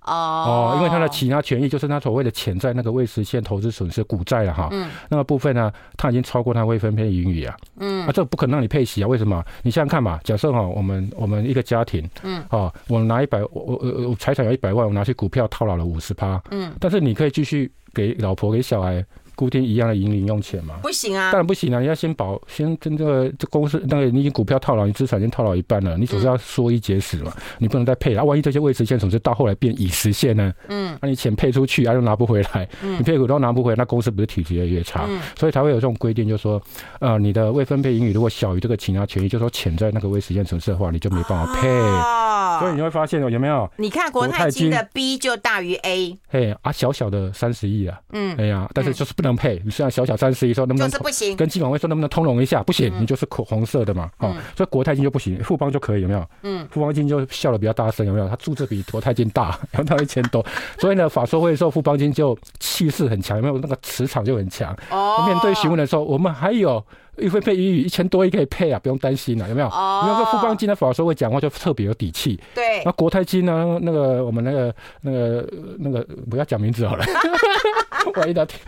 [0.06, 9.44] 哦，因为他的其他权益就是他所谓的潜在那个未实现投资损失股债了哈，嗯，那个部分呢，他已经超过他未分配盈余啊，嗯，啊，这不可能让你配息啊，为什么？
[9.62, 19.06] 你想想看嘛，假设哈，我们我们一个家庭，嗯，哦，我拿一百，我我我财产有一百万，我拿去股票套牢了五十趴，嗯，但是你可以继续给老婆给小孩。
[19.40, 20.76] 固定一样的银零用钱吗？
[20.82, 21.80] 不行啊，当然不行啊！
[21.80, 28.24] 你要先保，先跟这个这公司那个你已经股票套牢，你资产已经套牢一半了，你总是要缩一节食嘛，你不能再配啊！
[28.26, 30.54] 万一这些未实现损失到后来变已实现呢？
[30.68, 35.06] 嗯，那你钱配出去啊又拿不回来，你配股都拿不回来，那公司不是体质越来越差？
[35.08, 36.62] 嗯所以才会有这种规定，就是说，
[37.00, 41.70] 呃，你的未分配盈余如果小于这个其他权益，就是说潜在那个未实现损失的话，你就没办法配。
[41.70, 42.18] 哦
[42.60, 43.72] 所以你会发现有没有？
[43.78, 49.29] 你看国泰金的 B 就大于 A，嘿啊，小小的三十亿啊，嗯，哎呀，但是就是不能。
[49.36, 51.36] 配，你虽然小小三十一，说能不能就是不行？
[51.36, 52.62] 跟金管会说能不能通融一下？
[52.64, 56.26] 不行，你就是口红色的嘛，哦，所以国泰金就不行，富邦就可以，有没有？
[56.44, 58.28] 嗯，富邦金就笑的比较大声，有没有？
[58.28, 60.46] 他注资比国泰金大，然后他一千多，
[60.80, 63.58] 所以呢，法说会的时候，富邦金就气势很强，有没有？
[63.60, 64.76] 那个磁场就很强。
[64.90, 66.84] 哦，面对询问的时候，我们还有。
[67.18, 69.68] 一分配盈余一千多亿可以配啊，不用担心了，有没有？
[69.68, 72.40] 哦，因为富邦金的法说会讲话就特别有底气。
[72.56, 73.78] 对，那国泰金呢？
[73.82, 75.46] 那个我们那个那个
[75.80, 77.04] 那个不要讲名字好了，
[78.16, 78.60] 万一他听，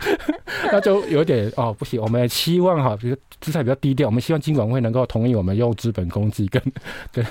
[0.70, 2.00] 那就有点哦不行。
[2.00, 6.62] 我们也希望哈，比如资产比较低调，我们希望金管会能够同意我们用资本公积跟
[7.10, 7.24] 跟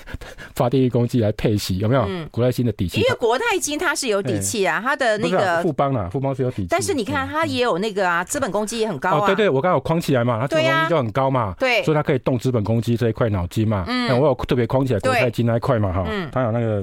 [0.56, 2.04] 发电公积来配息，有没有？
[2.08, 9.28] 嗯，国泰金的底气，因为国泰金它是有底气啊，它的那个富邦啊，富邦是有底气，但是你看它也有那个啊，资本公积也很高啊。
[9.28, 11.12] 对对，我刚刚有框起来嘛，它资本公积就很。
[11.12, 13.84] 高嘛，对，所以它可以动资本公积这一块脑筋嘛。
[13.88, 16.82] 嗯，我有特别框起来国泰金那一块嘛，哈，它有那个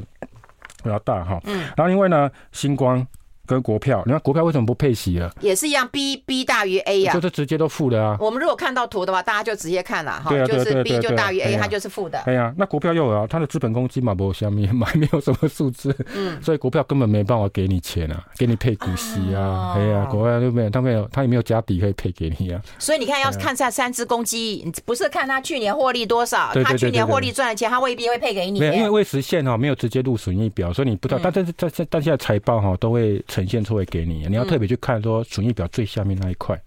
[0.82, 1.40] 比较大哈。
[1.44, 3.06] 嗯，然后因为呢，星光。
[3.48, 5.32] 跟国票，你看国票为什么不配息了？
[5.40, 8.16] 也是一样，B B 大于 A 呀，就是直接都负的啊。
[8.20, 12.18] 我们如果看到图的话，大家就直接看了哈，就是 B 就大于 A，它就是负的。
[12.20, 22.60] 哎呀，那国票又有啊，它的资本公积嘛，不下面 嘛，没有什么数字，嗯，所以国票根本没办法给你钱啊，给你配股息啊，哎呀，国外就没有，他没有，他也没有家底可以配给你啊。
[22.78, 28.60] 所以你看，要看下三只公积，不是看他去年获利多少，他去年获利赚的钱，他未必会配给你。
[28.60, 31.20] 没有，因为未实现哈，没有直接入损益表，所以你不知道。
[31.22, 34.26] 但但是但但现在财报哈都会呈现出来给你。
[34.26, 36.60] 你要特别去看说损益表最下面那一块，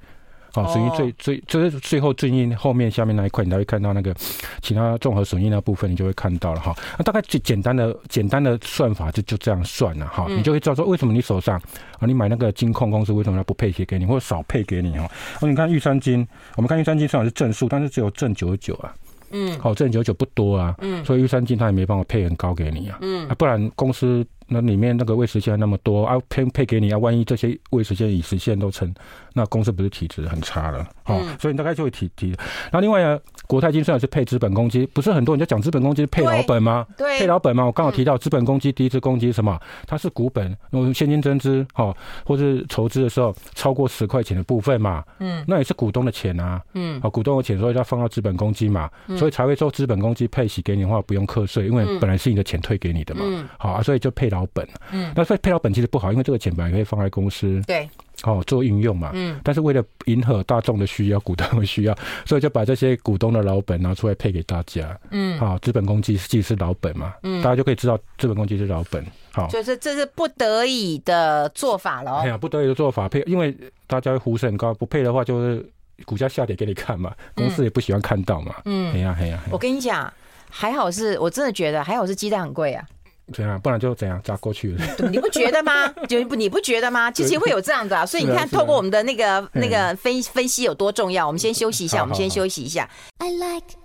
[0.54, 4.16] 好，损益最最就是最后最近后面下面那一块，你才会看到那个
[4.62, 6.74] 其他综合损益那部分，你就会看到了哈。
[6.98, 11.58] 那大概最简单的简单的算法就就这样算了哈，你就会知道说为什么你手上
[12.00, 15.10] 啊，你买那个金控公司为什么要不配息给你，或者少配给你哈？
[15.42, 18.94] 哦，你看玉山金，我们看玉山金虽然是正数，但是只有正九九啊，
[19.32, 24.26] 嗯，好，正九九不多啊，嗯，所以玉山金它也没办法配很高给你啊，嗯，啊，不然公司。
[24.54, 28.94] 那里面那个未实现那么多啊，偏配给你啊，万一这些未实现、已实现都成，
[29.34, 30.86] 那公司不是体质很差了？
[31.06, 32.30] 哦，所以你大概就会提提。
[32.30, 36.86] 然后另外呢，国泰金虽然是配资本公积，不是很多人就讲资本公积配老本吗？
[36.96, 37.65] 对，配老本吗？
[37.65, 39.60] 我刚好提到资本公积第一次公积什么？
[39.88, 54.41] 它是股本，用现金增资哦，或是筹资的时候超过十块钱的部分嘛，嗯，那也是股东的钱啊，嗯，啊，股东的钱所以要放到资本公积嘛，所以才会说资本公积配息给你的话不用课税，因为本来是你的钱退给你的嘛，好啊，所以就配老。
[54.54, 57.88] 本，嗯，那所以配老本其实不好，因为这个钱本来可以放在公司，对，
[58.24, 59.12] 哦做运用嘛。
[59.14, 59.40] 嗯。
[59.44, 64.98] 但是为了迎合大众的需要，股东的需要， 所以就把这些股东的老本拿出来配给大家。
[65.12, 65.40] 嗯。
[65.40, 67.14] 好，资本公积既是老本嘛。
[67.24, 67.42] 嗯。
[67.42, 69.06] 大家就可以知道资本公积是老本。
[69.32, 69.48] 好。
[69.48, 72.16] 就是这是不得已的做法喽。
[72.16, 73.56] 哎呀，不得已的做法配，因为
[73.88, 75.66] 大家会呼声很高，不配的话就是
[76.06, 77.14] 股价下跌给你看嘛。
[77.36, 78.56] 公司也不喜欢看到嘛。
[78.66, 78.94] 嗯。
[78.94, 79.42] 哎呀哎呀。
[79.52, 80.12] 我跟你讲。
[80.54, 82.86] 还好是，我真的觉得还好是鸡蛋很贵啊。
[83.32, 83.60] 怎样？
[83.60, 84.86] 不然就怎样砸过去了？
[85.12, 85.88] 你不觉得吗？
[86.08, 87.10] 就不你不觉得吗？
[87.12, 88.06] 其实会有这样子啊。
[88.06, 91.26] 所以你看，透过我们的那个那个分分析有多重要。
[91.26, 92.89] 我们先休息一下，我们先休息一下。
[93.20, 93.82] I like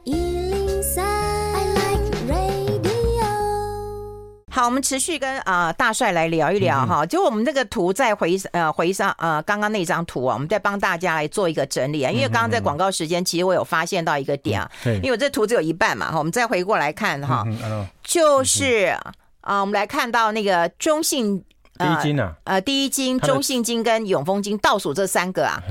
[4.50, 7.04] 好，我们持续跟啊、呃、大帅来聊一聊哈。
[7.04, 12.10] 就我们这个图再回呃回上呃刚刚那张图啊，我们再帮大家来做一个整理啊。
[12.10, 16.16] 因为刚刚在广告时间，其实我有发现到一个点啊，因为我这图只有一半嘛哈。
[16.16, 17.44] 我们再回过来看哈，
[18.02, 18.96] 就是
[19.46, 21.42] 啊，我们来看到那个中信
[21.78, 25.62] 第一金啊，呃第一金、中信金跟永丰金倒数这三个啊，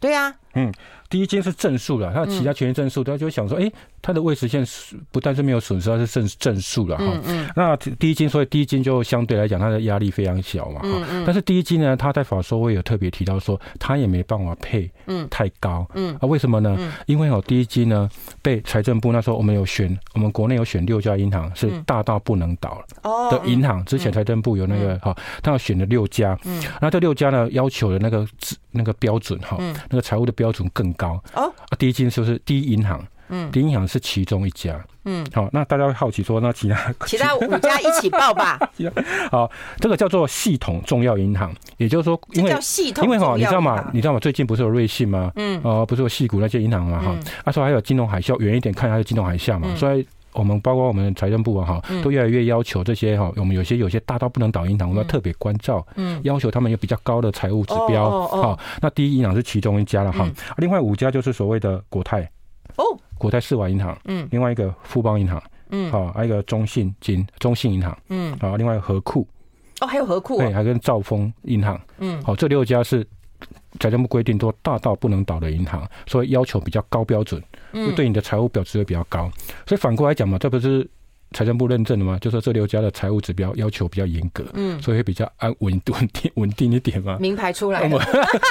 [0.00, 0.72] 对啊，嗯，
[1.10, 3.70] 第一金是正数了，它其他权益正数，大家就会想说，哎。
[4.06, 4.64] 它的未实现
[5.10, 7.04] 不但是没有损失，它是正正数了哈。
[7.06, 7.50] 嗯嗯。
[7.56, 10.80] 那第一金，所以第一金就相对来讲，它的压力非常小嘛。
[10.84, 11.24] 嗯嗯。
[11.26, 16.76] 但是第一金呢，它在法说会有特别提到说，它也没办法配，嗯，太高，嗯啊，为什么呢？
[16.78, 16.92] 嗯。
[17.06, 18.08] 因为哦，第一金呢
[18.42, 22.80] 被财政部那时候我们有选，我们国内有选六家银行是大到不能倒
[23.28, 23.84] 的银行。
[23.86, 26.38] 之前财政部有那个哈，他要选了六家。
[26.44, 26.62] 嗯。
[26.80, 28.24] 那这六家呢，要求的那个
[28.70, 29.56] 那个标准哈，
[29.90, 31.20] 那个财务的标准更高。
[31.34, 31.52] 哦。
[31.70, 33.04] 啊，第一金就是第一银行。
[33.28, 34.84] 嗯，第一银行是其中一家。
[35.04, 38.58] 嗯，好，那大家会好奇说，那其他 其他五家一起报吧。
[39.30, 43.88] 好，这个叫做系统重要银行，也就是说，因为系统，因为哈，你知道吗？
[43.92, 44.18] 你知道吗？
[44.18, 45.30] 最近不是有瑞信吗？
[45.36, 47.00] 嗯，哦，不是有矽谷那些银行嘛？
[47.00, 49.72] 哈，他说还有金融海啸，远一点看还有金融海啸嘛。
[49.76, 58.26] 所以我们包括我们财政部啊，哈，都越来越要求这些哈，我们有些有些大到不能倒银行，我们要特别关照，嗯，要求他们有比较高的财务指标。
[58.26, 62.28] 好，那第一银行是其中一家了哈，另外五家就是所谓的国泰。
[62.76, 62.84] 哦，
[63.18, 69.26] 国泰世华银行，嗯，另外一个富邦银行，嗯，好，还有一个中信金、中信银行，嗯，好，另外和库，
[69.80, 73.06] 哦，还有和库，对，还跟兆丰银行，嗯，好，这六家是
[73.80, 79.30] 财政部规定都大到不能倒的银行，所以要求比较高标准，嗯，对你的财务表质会比较高，
[79.66, 80.88] 所以反过来讲嘛，这不是。
[81.32, 82.18] 财政部认证的吗？
[82.20, 87.18] 就说这六家的财务指标要求比较严格，嗯，所以会比较安稳稳定稳定一点嘛。
[87.18, 87.98] 名牌出来了，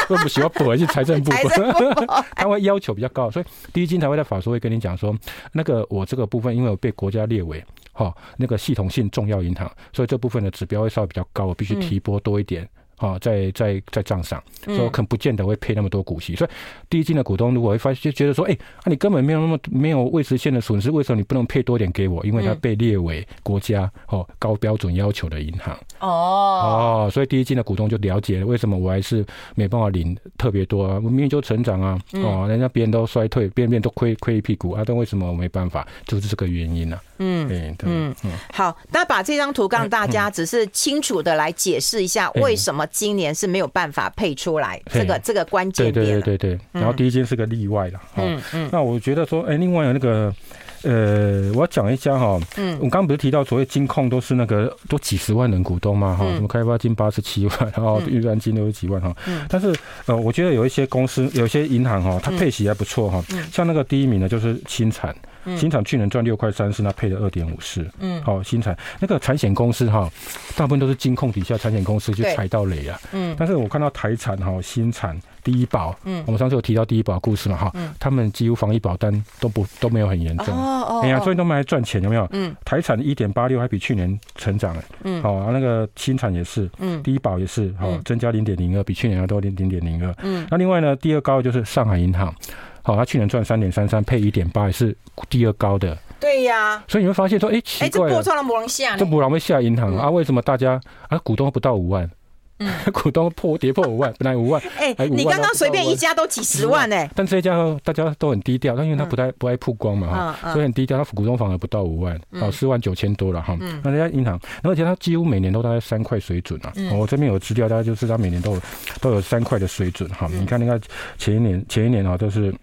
[0.09, 1.31] 我 不喜欢补，是财政部，
[2.35, 5.15] 他会要求比较高，所以第一金才会在法说会跟你讲说，
[5.53, 12.63] 那个我这个部分因为我被国家列为哈那个系统性重要银行，所以这部分的指标会稍微比较高，我必须提拨多一点。
[12.63, 16.35] 嗯啊，在在在账上，所以我可能不见得会配那么多股息。
[16.35, 16.49] 所以
[16.89, 22.25] 第一金的股东如果会发现就觉得说，哎，那你根本没有那么没有未实现的损失，为什么你不能配多点给我？
[22.25, 25.77] 因为它被列为国家哦高标准要求的银行。
[25.99, 30.95] 哦哦，所以第一季的股东就了解了为什么我还是没办法领特别多啊？
[30.95, 35.85] 我明明就成长啊，哦，人家别人都衰退，别人人都亏亏一屁股啊，但为什么我没办法？
[36.05, 37.03] 就是这个原因呢、啊。
[37.17, 37.47] 嗯
[37.83, 42.85] 嗯嗯，好，那把这张图让大家只是清楚的来解释一下为什么。
[42.91, 50.33] 今年是没有办法配出来这个这个关键点，对对对对，然后第一季是个例外了，嗯嗯，那我觉得说，哎，另外有那个，
[50.83, 59.73] 呃，我要讲一家哈，嗯，我刚刚不是提到所谓金控都是那个都几十万人股东嘛，哈，什么开发金八十七万，然后预算金六十几万哈，嗯，但是
[60.05, 65.15] 呃，我觉得有一些公司，有一些银行哈，它配息还不错哈，像那个第一名呢就是新产。
[65.55, 67.87] 新产去年赚六块三四，那配的二点五四。
[67.99, 68.75] 嗯，好，新产。
[68.99, 70.11] 那个产险公司哈，
[70.55, 72.99] 大部分都是金控底下产险公司去踩到雷啊。
[73.11, 80.47] 嗯，但是我看到台产哈、新产、第一保，嗯，我们上次有提到第一保故事嘛哈，嗯他们几乎防疫保单都不都没有很严重。
[80.47, 82.27] 哦哦，哎呀，所以他们还赚钱，有没有？
[82.31, 84.83] 嗯，台产一点八六还比去年成长哎。
[85.03, 90.11] 嗯，好，那个新产也是，嗯，第一保也是，好，增加零点零二，比去年要多零零点零二。
[90.23, 92.33] 嗯，那另外呢，第二高就是上海银行。
[92.81, 94.95] 好，他去年赚三点三三，配一点八，也是
[95.29, 95.95] 第二高的。
[96.19, 100.09] 对呀，所以你会发现说，哎，奇怪，这波上了摩人下，这波浪会下银行啊？
[100.09, 102.09] 为什么大家啊股东不到五万？
[102.59, 107.07] 嗯， 股东破跌破五万，本来五万， 哎，你刚刚随便一家都几十万呢。
[107.13, 110.97] 但这一家大家都很低调，但因为他不太不爱曝光嘛，哈，所以很低调。
[110.97, 113.57] 他股东反而不到五万，哦，四万九千多了哈。
[113.83, 116.71] 那人家银行，而且他几乎每年都大概三块水准啊。
[116.93, 118.61] 我这边有资料，大概就是他每年都有
[119.01, 120.29] 都有三块的水准哈。
[120.31, 120.79] 你看那个
[121.17, 122.53] 前一年前一年啊都是。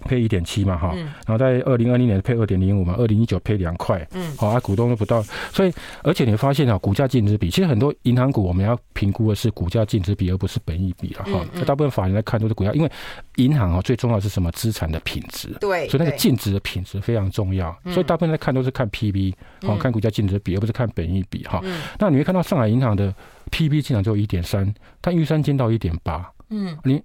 [0.00, 11.44] 配一点七嘛，哈，然后在二零二零年配二点零五嘛，二零一九配两块，嗯，好，啊，股东都不到，所以而且你会发现啊，股价净值比，其实很多银行股我们要评估的是股价净值比，而不是本益比了哈。
[11.54, 12.90] 那大部分法人来看都是股价，因为
[13.36, 14.50] 银行啊最重要的是什么？
[14.50, 19.32] 资产的品质，对，所以那个净值的品质非常重要，所以大部分在看都是看 PB，
[19.62, 21.62] 好，看股价净值比，而不是看本益比哈。
[21.98, 23.14] 那你会看到上海银行的
[23.50, 27.00] PB 竟然只有一点三，但玉山金到一点八，嗯，你。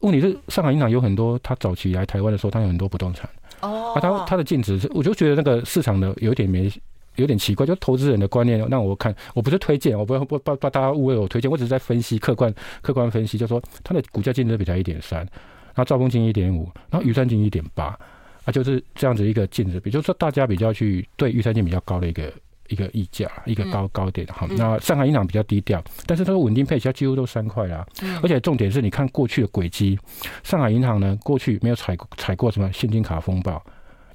[0.00, 3.28] 问题是上海银行有很多，他早期来台湾的时候，他有很多不动产
[3.60, 6.70] 哦，啊，他他的净值是，我就觉得那个市场的有点没
[7.16, 17.98] 有点奇怪，就投资人的观念让我看，我不是推荐，我不不不不大家误会我推荐，我只是在分析客观客观分析，就是说它的股价净值比才一点三，然后兆丰金一点五，然后玉山金一点八，
[18.44, 22.30] 啊，就是这样子一个净值比，就是说大家比较去对玉山金比较高的一个。
[22.68, 24.46] 一个溢价，一个高高点哈。
[24.56, 27.86] 那上海银行比较低调，但是它的稳定配息几乎都三块啦。
[28.22, 29.98] 而且重点是你看过去的轨迹，
[30.42, 33.62] 上海银行呢过去没有踩踩过什么现金卡风暴，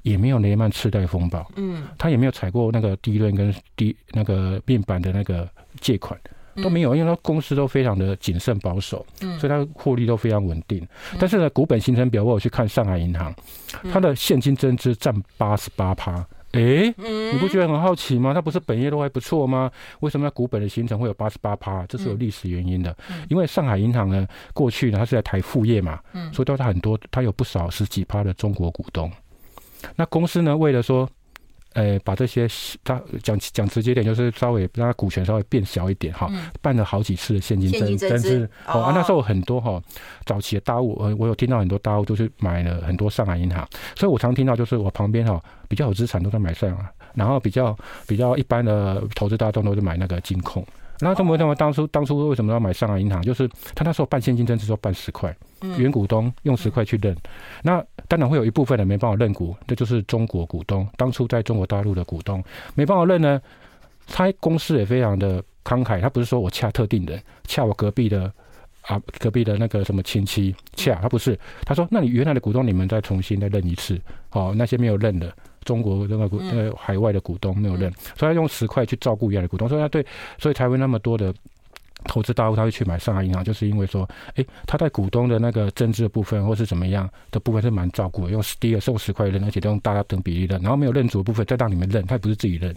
[0.02, 5.48] 也没有雷曼次贷风暴，嗯，它也没有踩过那个低润跟低那个面板的那个
[5.80, 6.18] 借款
[6.56, 9.06] 都没有，因为它公司都非常的谨慎保守，
[9.38, 10.86] 所以它获利都非常稳定。
[11.18, 13.34] 但是呢，股本形成表我有去看上海银行，
[13.90, 16.26] 它的现金增资占八十八趴。
[16.52, 18.32] 哎，你不觉得很好奇吗？
[18.34, 19.70] 它不是本业都还不错吗？
[20.00, 21.84] 为什么股本的形成会有八十八趴？
[21.86, 22.94] 这是有历史原因的。
[23.10, 29.10] 嗯、因为上海银行呢，过去呢，它是在台副业嘛，嗯、所以它很多，它有不少十几趴的中国股东。
[29.96, 31.08] 那公司呢，为了说。
[31.74, 32.46] 呃，把这些
[32.84, 36.30] 他讲讲直接点，就是稍微让他股权稍微变小一点哈，
[36.60, 38.48] 办了好几次的现金增增资。
[38.66, 39.82] 哦，啊，那时候很多哈，
[40.24, 50.66] 早期的大户，我我有听到很多大户都是买了很多上海银行，所以我常听到就是我旁边哈比较有资产都在买上海，然后比较比较一般的投资大众都是买那个金控。
[51.02, 53.20] 那这么这么当初当初为什么要买上海银行？
[53.22, 55.36] 就是他那时候办现金增资说办十块，
[55.76, 57.16] 原股东用十块去认，
[57.62, 62.42] 那当然会有一部分人没办法认股，这就是中国股东，当初在中国大陆的股东
[62.76, 63.42] 没办法认呢，
[64.06, 68.32] 他公司也非常的慷慨，他不是说我恰特定人，恰我隔壁的
[68.82, 71.36] 啊隔壁的那个什么亲戚恰，他不是，
[71.66, 75.34] 他说那你原来的股东你们再重新再认一次，好，那些没有认的。
[75.64, 80.04] 中国那个股呃海外的股东没有认，所以他用十块去照顾原来的股东，所以他对，
[80.38, 81.32] 所以才会那么多的
[82.04, 92.74] 投资大户他会去买上海银行，就是因为说，哎，他在股东的那个增资的部分或是怎么样的部分是蛮照顾的，用第一个是用十块认，而且都用大家等比例认，然后没有认主的部分再让你们认，他也不是自己认，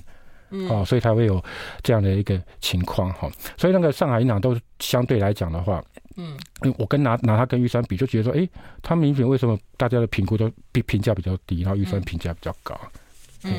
[0.70, 1.44] 哦，所以才会有
[1.82, 5.84] 这样的一个情况哈，所以那个上海银行都相对来讲的话。
[6.16, 6.38] 嗯，
[6.78, 8.50] 我跟拿拿它跟玉山比，就觉得说，哎、欸，
[8.82, 12.80] 他明显为什么大家的评估都比评价比较低，然后玉山评价比较高？
[13.44, 13.52] 嗯，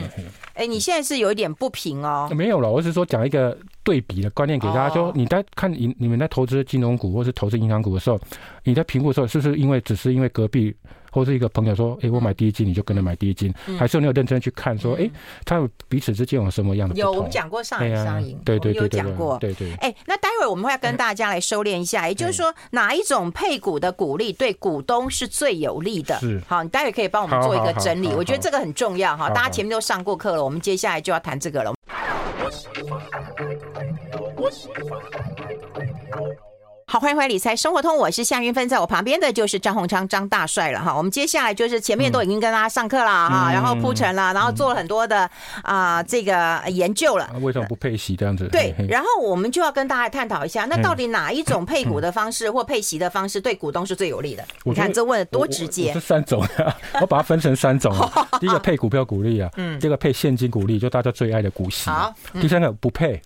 [0.55, 2.29] 哎、欸，你现在是有一点不平哦。
[2.35, 8.21] 没有了，我是说讲一个对比的观念给大家，说你在看你你们在投资金融股或是投资银行股的时候，
[8.65, 10.75] 你在评估的时候，是不是因为只是因为隔壁？
[11.17, 14.79] 或是一个朋友说：“哎，我买第一金，你就跟着买第一金，还是你有认真去看？
[14.79, 15.11] 说，哎，
[15.47, 19.73] 他们彼此之间有什么样的？”有，我们讲过上海商银，对对对，有讲过，对对。
[19.77, 26.19] 哎，那待会儿我们会要跟大家来收敛一下，也就是说，哪一种配股的股利对股东是最有利的？
[26.21, 26.39] 是。
[26.47, 29.31] 好，你待会可以帮我们做一个整理，我觉得这个很重要哈。
[29.31, 31.73] 大家前面都上过课了，我们接下来就要谈这个了。
[36.97, 40.97] 好，欢迎回来理财生活通，我是夏云芬，在我旁边的就是张宏昌张大帅了哈。
[40.97, 45.31] 我们接下来就是前面都已经跟大家上课了哈，嗯、然后铺陈了，然后做了很多的
[45.63, 47.31] 啊、呃、这个研究了。
[47.43, 48.49] 为什么不配息这样子？
[48.49, 54.43] 对，然后我们就要跟大家探讨一下，那到底哪一种配股的方式或配息的方式对股东是最有利的？
[54.65, 55.93] 你看这问的多直接。
[55.93, 57.95] 这三种、啊， 我把它分成三种。
[58.41, 61.91] 第一个配股票股利啊，嗯，第二个配现金股利，就大家最爱的股息。
[61.91, 63.21] 好，第三个不配。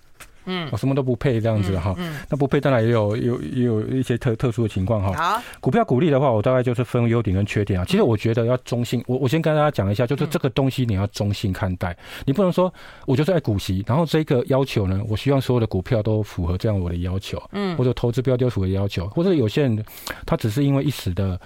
[0.45, 5.13] 嗯，我什么都不配这样子哈，嗯，那不配当然也有有也有一些特特殊的情况哈。
[5.13, 7.85] 好，股票股利的话，我大概就是分优点跟缺点啊。
[7.87, 12.73] 其实我觉得要中性，我我先跟大家讲一下，就是这个东西你要中性看待，你不能说
[13.07, 19.85] 我就是爱股息，然后这个要求呢，我希望所有的股票都符合这样我的要求，嗯，或者投资标的符合要求，或者有些人
[20.27, 21.41] 他只是因为一时的。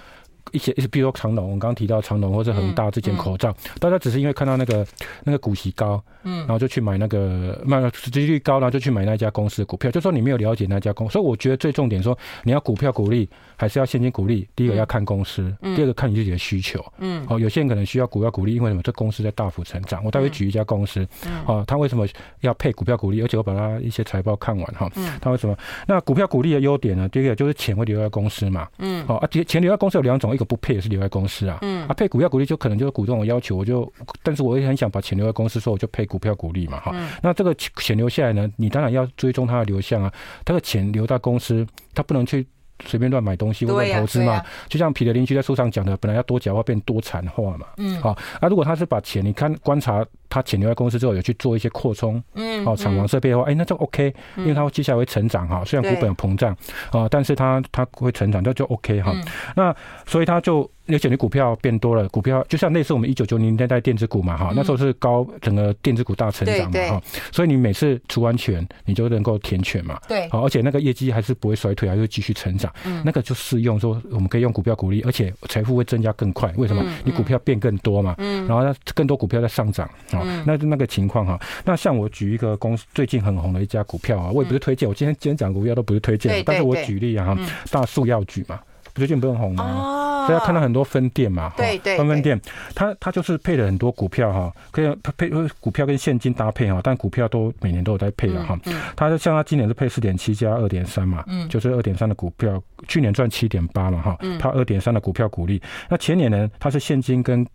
[0.51, 4.85] 一些，比如说长隆，我们刚刚提到长隆或者恒大这件口罩，大家只是因为看到那个
[5.23, 13.27] 那个股息高，嗯，然后就去买那个卖殖利率高，然后就去买那家公司的股票，就说你没有了解那家公司，所以我觉得最重点说你要股票股利
[13.57, 18.81] 还是要现金鼓励，第一个要看公司，第二个看你自己的需求，嗯，哦，有些人可能需要股票鼓励，因为什么？
[18.81, 20.03] 这公司在大幅成长。
[20.03, 21.43] 我待会举一家公司，嗯。
[21.45, 22.07] 哦，他为什么
[22.41, 23.21] 要配股票鼓励？
[23.21, 24.89] 而且我把他一些财报看完哈，
[25.21, 25.57] 他为什么？
[25.87, 27.07] 那股票鼓励的优点呢？
[27.09, 33.91] 第一个就是钱会留在公司嘛，嗯，哦啊，钱钱留在公司有两种，一个不配也是留在公司啊，嗯，啊配股票鼓励就可能就是股东的要求，我就，
[34.21, 40.13] 但是我也很想把钱留在公司，所以我就配股票鼓励嘛，哈，那这个钱留下来呢，你当然要追踪它的流向啊，
[40.43, 42.45] 这个钱留在公司，它不能去。
[42.83, 44.41] 随便乱买东西或乱投资嘛。
[44.67, 47.67] 就像彼得林奇在书上讲的，本来要多角化变多产化嘛。
[47.77, 55.63] 嗯，好，那如果他是把钱，你看观察他钱留在公司之后，有去做一些扩充，嗯，哦，厂房设备的话，哎，那就 OK，因为他会接下来会成长哈。
[55.65, 56.55] 虽然股本有膨胀
[56.91, 59.13] 啊，但是他他会成长，这就 OK 哈。
[59.55, 60.69] 那所以他就。
[60.87, 76.85] 而且你股票变多了，股票就像类似我们一九九零年代电子股嘛，哈，那时候是高整个电子股大成长嘛，哈，所以你每次除完权，你就能够填权嘛，对，好，而且那个业绩还是不会衰退，还是继续成长，嗯，那个就适用说我们可以用股票鼓励，而且财富会增加更快，为什么？
[77.03, 87.35] 你股票变更多嘛，嗯，然后呢，更多股票在上涨，啊，那那个情况哈，那像我举一个公司最近很红的一家股票啊，我也不是推荐，我今天今天讲股票都不是推荐，但是我举例啊，
[87.71, 88.59] 大树药举嘛。
[88.95, 90.25] 最近不是很红吗？
[90.25, 92.39] 所以他看到很多分店嘛，对对，分分店，
[92.73, 95.29] 它它就是配了很多股票哈，可以配
[95.59, 98.57] 股票跟现金搭配哈，但股票都每年都有在配了哈。
[98.95, 105.61] 它就像它今年是配四点七加二点三嘛，嗯就是二点三的股票，去年赚七点八嘛哈，它二点三的股票股利。
[105.89, 107.45] 那前年呢，它是现金跟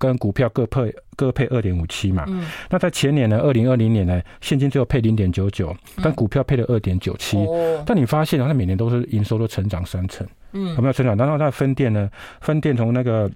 [0.00, 2.24] 跟股票各配各配二点五七嘛，
[2.70, 7.36] 那在前年呢，二零二零年呢，现金只有配零点九九，但股票配了二点九七。
[7.84, 10.26] 但你发现它每年都是营收都成长三成。
[10.52, 11.14] 嗯，有没有成长？
[11.14, 12.08] 然后它的分店呢？
[12.40, 13.30] 分店从那个，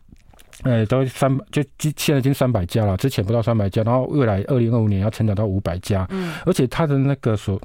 [0.63, 6.07] 呃，都三就现在已经三百家了，之前不到三百家，然后未来二零二五年要成长到五百家。
[6.09, 7.61] 嗯，而且它的那个所，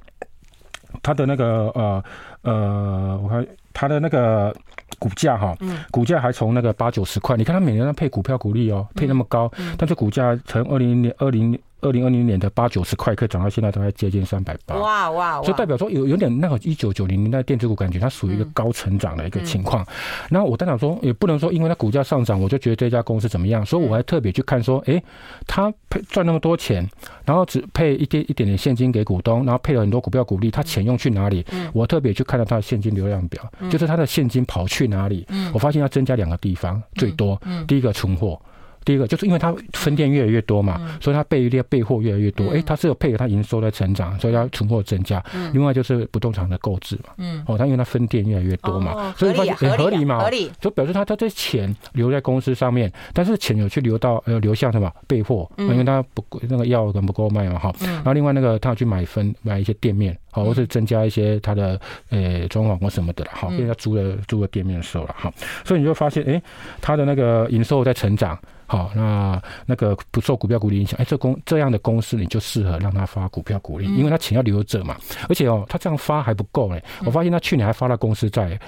[1.02, 2.04] 它的那个呃
[2.42, 3.48] 呃，我看
[3.80, 4.54] 它的那个
[4.98, 5.56] 股价哈，
[5.90, 11.58] 股价还从那个八九十块，你看它每年都配股票股利哦，配那么高，但是股价从二零零二零。
[11.82, 14.76] 二零二零年的八九十块，可以涨到现在大概接近三百八。
[14.76, 15.42] 哇哇！
[15.42, 19.86] 就代表说有有点那个一九九零年代电子股感觉，它属于一个高成长的一个情况。
[20.30, 23.66] 然后我当然说，也不能说因为它股价上涨，我就觉得这家公司怎么样。
[23.66, 25.02] 所以我还特别去看说，哎，
[25.48, 26.88] 它配赚那么多钱，
[27.26, 31.46] 然后只配一点一点点现金给股东，然后配了很多股票股利，它钱用去哪里？
[31.74, 35.26] 我特别去看到它的现金流量表，就是它的现金跑去哪里？
[35.54, 38.40] 我发现要增加两个地方，最多，第一个存货。
[38.86, 42.50] 第一个就是因为它分店越来越多嘛，所以它备列备货越来越多。
[42.50, 45.24] 哎，它是有配合它营收在成长，所以它存货增加。
[45.54, 50.52] 另外就是不动产的购置嘛，哦，它因为它分店越来越多嘛，所以它很合理嘛，合理。
[50.60, 57.74] 就表示它它这钱留在公司上面，但是钱有去留到呃流向什么备货，因为它不那个药可能不够卖嘛哈。
[57.82, 65.34] 然后另外那个它要去买分买一些店面，好，或是增加一些它的呃装潢或什么的了好，因为他租了租了店面的时候了哈，
[65.66, 66.42] 所以你就发现哎，
[66.82, 68.38] 它的那个营收在成长。
[68.68, 74.96] 好，那那个不受股票股利影响，哎，这公这样的公司你就适合让他发股票股利，因为他钱要留着嘛，
[75.28, 78.60] 而且哦，他这样发还不够嘞，我发现他去年还发了公司债。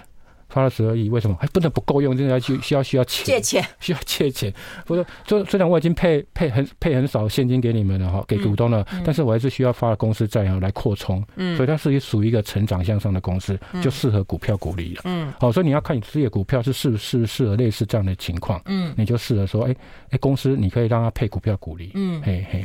[0.52, 2.16] 发了十二亿，为什么还不能不够用？
[2.16, 4.54] 现在需需要需要钱，借钱需要借钱。
[4.86, 11.24] 不是，就虽然我已经配配很配很少现金给你们了哈，给股东了，但是我还是需要发了公司债啊来扩充。
[11.38, 15.02] 嗯，所以它是属于一个成长向上的公司，就适合股票股利了。
[15.06, 18.62] 嗯，好，所以你要看你自己的股票是适不是适合类似这样的情况。
[18.66, 19.76] 嗯，你就适合说，哎
[20.12, 21.92] 哎，公司你可以让它配股票股利。
[21.96, 22.64] 嗯，嘿嘿，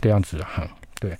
[0.00, 0.66] 这样子哈，
[1.00, 1.16] 对。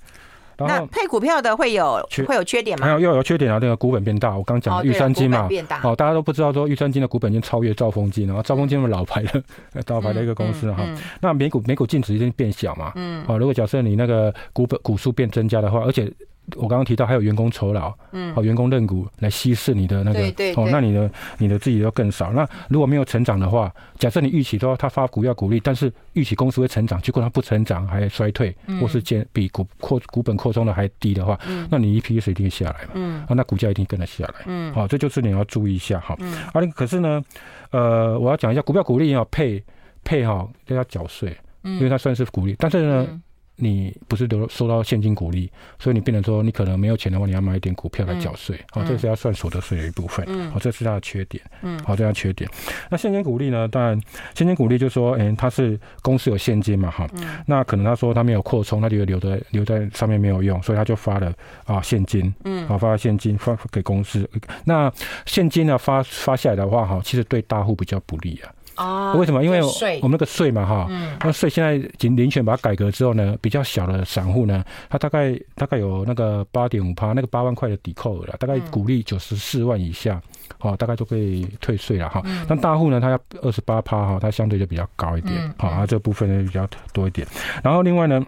[0.57, 2.85] 那配股票的会有会有缺点吗？
[2.85, 3.59] 没有，又有缺点啊！
[3.61, 5.49] 那个股本变大，我刚讲玉山金嘛，
[5.83, 9.43] 哦，大家都不知道说玉山金的股本已经超越兆丰金了，然后兆丰金是老牌的
[9.87, 10.83] 老牌的一个公司哈。
[11.21, 16.11] 那每股每股净值已经变小嘛，嗯，哦，如果假设你那个股本股数变增加的话，而且。
[16.55, 22.31] 我刚刚提到还有员工酬劳，嗯，好，员工认股来稀释你的那个，对对，哦，那你的你的自己要更少。
[22.33, 31.39] 那如果没有成长的话，假设你预期说他发股要鼓励，但是预期公司会成长，结果他不成长还衰退，或是减比股扩股本扩充的还低的话，
[31.69, 36.15] 那你 EPS 一定下来嘛，嗯，啊，那股价一定跟着下来，嗯，好，这就是你要注意一下哈。
[36.19, 36.31] 嗯。
[36.53, 37.23] 啊，可是呢，
[37.71, 39.63] 呃，我要讲一下股票股利要配
[40.03, 43.21] 配哈，都要缴税，因为它算是鼓励，但是呢。
[43.57, 45.49] 你不是都收到现金股利，
[45.79, 52.49] 所以你变成说你可能没有钱的话，你要买一点股票来缴税，好，这是要算所得税的一部分，好，这是它的缺点，嗯，好，这样缺点。
[52.89, 53.67] 那现金股利呢？
[53.67, 53.99] 当然，
[54.33, 57.07] 现金股利就是说，哎，它是公司有现金嘛，哈，
[57.45, 61.33] 那可能他说他没有扩充，他就留在留在上面没有用，所以他就发了
[61.65, 64.29] 啊现金，嗯，好，发了现金发给公司。
[64.65, 64.91] 那
[65.25, 68.51] 现金呢发发下来的话，哈，其实对大户比较不利啊。
[68.75, 69.43] 啊，为什么？
[69.43, 69.59] 因为
[70.01, 70.87] 我们那个税嘛，哈，
[71.23, 80.21] 那税现在经林全把它改革之后呢，比较小的散户呢，他大概大概有那个八点五趴，那个八万块的抵扣额了，大概鼓励九十四万以下，
[80.59, 82.21] 哦，大概都可以退税了哈。
[82.47, 87.25] 但大户呢，他要二十八趴哈，它相对就比较高一点，好，啊，这部分呢比较多一点。
[87.63, 88.21] 然后另外呢，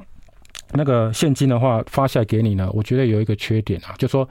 [0.72, 4.28] 那个现金的话发下来给你呢，我觉得有一个缺点啊，就是说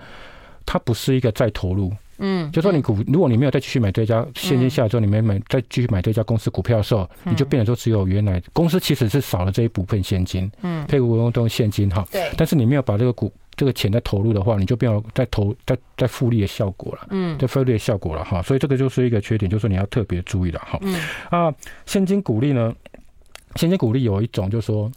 [0.65, 1.93] 它不是一个再投入。
[2.19, 20.99] 嗯，就说你股，如果你没有再继续买这家现金下来之后，你没买再继续买这家公司股票的时候，你就变成说只有原来公司其实是少了这一部分现金，嗯，配股用都用现金哈，对，但是你没有把这个股这个钱再投入的话，你就变成再投再再复利的效果了，嗯，再复利的效果了哈，所以这个就是一个缺点，就是你要特别注意了哈，嗯。
[21.31, 21.55] 啊，
[21.85, 22.75] 现金股利呢，
[23.57, 24.91] 现金股利有一种就是说，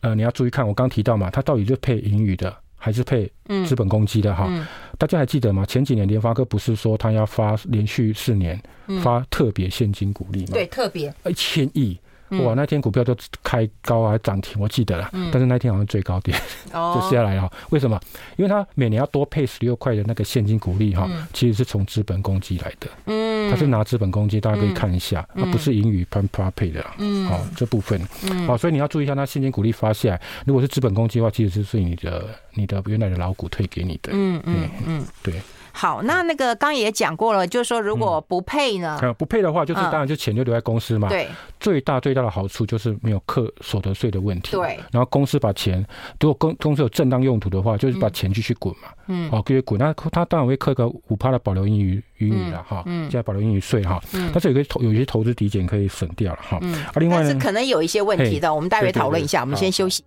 [0.00, 2.54] 呃，你要注意看我刚提到嘛，它到底是配盈余的。
[2.78, 3.30] 还是配
[3.66, 4.66] 资本公积的哈，嗯嗯、
[4.96, 5.66] 大家还记得吗？
[5.66, 8.58] 前几年联发科不是说他要发连续四年
[9.02, 10.52] 发特别现金股利吗？
[10.52, 11.98] 对，特别一千亿。
[12.30, 15.08] 哇，那天股票都开高啊，涨停，我记得了。
[15.32, 16.38] 但是那天好像最高点
[16.70, 17.50] 就下来了。
[17.70, 17.98] 为什么？
[18.36, 22.88] 因为它每年要多配十六块的那个现金股利哈，其实是从资本公积来的。
[23.06, 26.84] 嗯，它是拿资本公积，大家可以看一下，它不是盈余分配的。
[26.98, 28.00] 嗯，好，这部分。
[28.46, 34.10] 好，所以你要注意一下，它现金股利发下来，如果是资本公积的话，其实是你的你的原来的老股退给你的。
[34.12, 35.34] 嗯嗯嗯，对。
[35.78, 38.98] 好，那那个刚也讲过了，就是说如果不配呢？
[39.16, 41.08] 不配的话，就是当然就钱就留在公司嘛。
[41.08, 41.28] 对。
[41.60, 44.56] 最大最大的好处就是没有课所得税的问题。
[44.56, 44.76] 对。
[44.90, 45.78] 然后公司把钱，
[46.18, 48.88] 如果公公司有正当用途的话，就是把钱继续滚嘛。
[49.06, 49.30] 嗯。
[49.30, 52.82] 哦，继续滚，那他当然会课个五趴的保留盈余盈余了哈。
[52.86, 53.08] 嗯。
[53.08, 54.02] 现在保留盈余税哈。
[54.14, 54.30] 嗯。
[54.32, 56.58] 但是有个投有些投资抵减可以省掉了哈。
[56.60, 56.74] 嗯。
[56.86, 57.30] 啊，另外呢？
[57.30, 59.42] 是可能有一些问题的，我们待会讨论一下。
[59.42, 60.02] 我们先休息。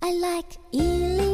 [0.00, 1.25] I like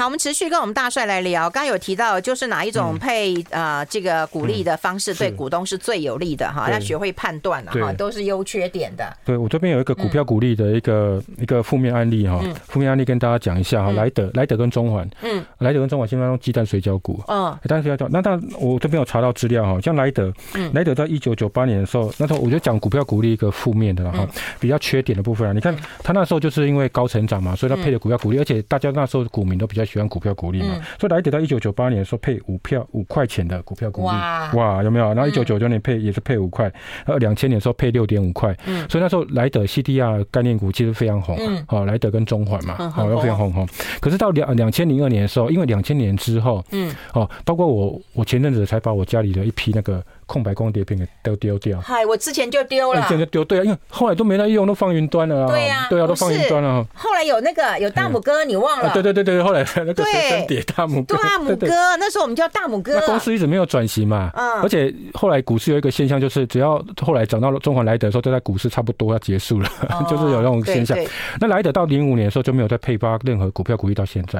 [0.00, 1.42] 好，我们持续跟我们大帅来聊。
[1.50, 6.70] 刚刚有提到，就是哪一种配呃这个鼓励的方式对股东是最有利的哈？
[6.70, 9.14] 要学会判断了哈，都是优缺点的。
[9.26, 13.92] 对，我这边有一个股票鼓励的一个一个负面案例哈，负面案例跟大家讲一下哈。
[13.92, 18.08] 莱德、莱德跟中环，嗯，莱德跟中环现在用鸡蛋水饺股，嗯，鸡蛋水饺。
[18.10, 24.26] 那但我这边有查到资料哈，像莱德，嗯，莱德在一九九八年的时候，那时候我就讲股票鼓励一个负面的哈，
[24.58, 25.52] 比较缺点的部分啊。
[25.52, 29.89] 你看他那时候就是因为高成长嘛，所以他配的股票股利，而且大家那时候股民都比较。
[29.90, 30.76] 喜欢股票股利嘛？
[30.76, 35.06] 嗯、所以来得到一九九八年的时候配五票五块钱的股票股利，哇，哇，有没有？
[35.12, 36.64] 然后一九九九年配也是配五块，
[37.04, 43.68] 然后两千年的时候配六点五块，嗯，所以那时候莱德 CDR 概念股其实非常红，嗯，好，莱德跟中环嘛，好，又非常红红。
[44.00, 50.02] 可是到两两千零二年的时候，因为两千年之后，嗯，哦，包括我我前阵子才把我家里的一批那个。
[50.30, 51.80] 空白光碟片给都丢掉。
[51.80, 53.02] 嗨，我之前就丢了。
[53.02, 55.48] 之前就丢，对啊，因为后来都没在用，都放云端了。
[55.48, 56.86] 对呀，对啊，都放云端了。
[56.94, 58.92] 后来有那个有大拇哥，你忘了？
[58.92, 61.16] 对对对对，后来那个飞碟大拇哥。
[61.16, 61.66] 大拇哥，
[61.98, 62.94] 那时候我们叫大拇哥。
[62.94, 64.30] 那公司一直没有转型嘛。
[64.34, 64.62] 嗯。
[64.62, 69.68] 而且后来股市有一个现象，就是只要后来涨到中环莱德的时候，就在股市差不多要结束了，
[70.08, 70.96] 就是有那种现象。
[71.40, 74.38] 那莱德到零五年的时候就没有再配发任何股票股利到现在。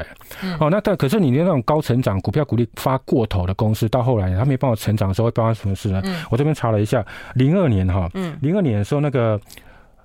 [0.60, 6.02] 哦，那但可是你那种高成长股票股利发过头的公司，到后来他没办法成长的时候，会发生什么事呢？
[6.30, 6.50] 我这边。
[6.60, 7.06] 查了一下，
[7.36, 8.10] 零二年哈，
[8.42, 9.40] 零二年的时候，那个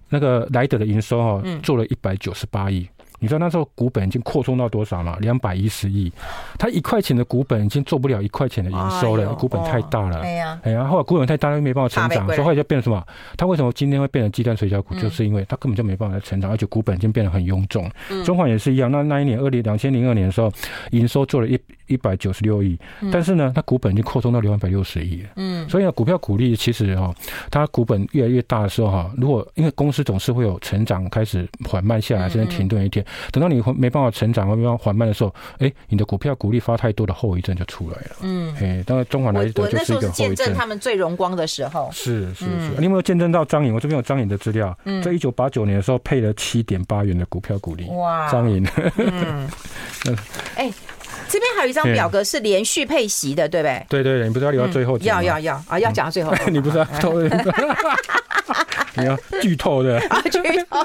[0.09, 2.87] 那个莱德的营收哈，做了一百九十八亿。
[3.25, 5.17] 你知道那时候股本已经扩充到多少吗？
[5.19, 6.13] 两百一十亿，
[6.59, 10.19] 他一块钱的股本已经做不了一块钱的营收了，股本太大了。
[10.19, 13.03] 哎呀，哎呀，后来股本太大，又没办法成长，所以后来就变成什么？
[13.35, 14.93] 他为什么今天会变成鸡蛋水饺股？
[14.93, 17.89] 就是因为他根本就没办法成长，而且股本已经变得很臃肿。
[18.23, 20.51] 中环也是一样，那那一年二零两千零二年的时候，
[20.91, 22.77] 营收做了一一百九十六亿，
[23.11, 25.29] 但是呢，它股本已经扩充到两百六十亿了。
[25.37, 27.11] 嗯，所以呢，股票股利其实哈，
[27.49, 33.03] 它股本越来越大的时候哈，如果因为公司总是会有成长开始缓慢下来，甚至停顿一天。
[33.31, 38.15] 等到你没办法成长或没办法缓慢的时候，哎，你的股票股利发太多的后遗症就出来了。
[38.21, 40.11] 嗯，哎，当然中环莱德就是一个后遗症。
[40.11, 41.89] 见证他们最荣光的时候。
[41.91, 43.73] 是是是，你有没有见证到张颖？
[43.73, 44.77] 我这边有张颖的资料。
[44.85, 47.85] 嗯，在一九八九年的时候配了七点八元的股票股利。
[47.89, 48.65] 哇，张颖。
[48.97, 49.47] 嗯。
[50.55, 50.71] 哎，
[51.35, 53.85] 这边还有一张表格是连续配息的，对不对？
[53.89, 55.21] 对对对，你不是要留到最后讲？
[55.21, 56.33] 要要要啊，要讲到最后。
[56.49, 57.21] 你不是要偷？
[58.97, 60.79] 你要剧透的啊，剧透，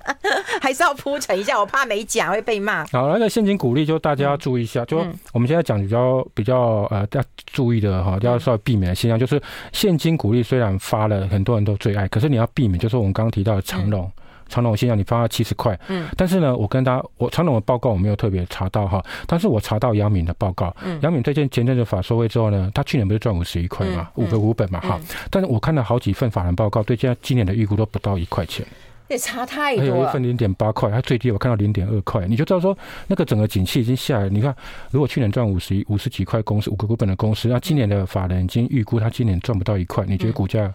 [0.60, 2.84] 还是要铺陈一下，我怕没讲会被骂。
[2.92, 4.98] 好，那个现金股利就大家要注意一下，就
[5.32, 9.40] 我们现在讲比较比较呃要注意的哈，要稍微避免的现象，就是
[9.72, 14.12] 现金股利虽然发了，很多人都最爱，可是你要避免，就是我们刚刚提到的长荣。
[14.48, 28.64] 长荣现象，你发了七十块，嗯，但是呢，我跟大家，我长荣的报告我没有特别查到哈，但是我查到杨敏的报告，嗯，杨敏最近前阵子法说会之后呢，他去年不是赚五十一块嘛，五个股本嘛哈，但是我看了好几份法人报告，对现在今年的预估都不到一块钱，
[29.08, 32.76] 也差太多，还有一份零点八块，它最低我看到零点二块，你就知道说
[33.08, 34.28] 那个整个景气已经下来。
[34.28, 34.54] 你看，
[34.90, 40.72] 如果去年赚五十一五十几块公司五个股本的公司，那今年的法人已经预估他今年赚不到一块，你觉得股价？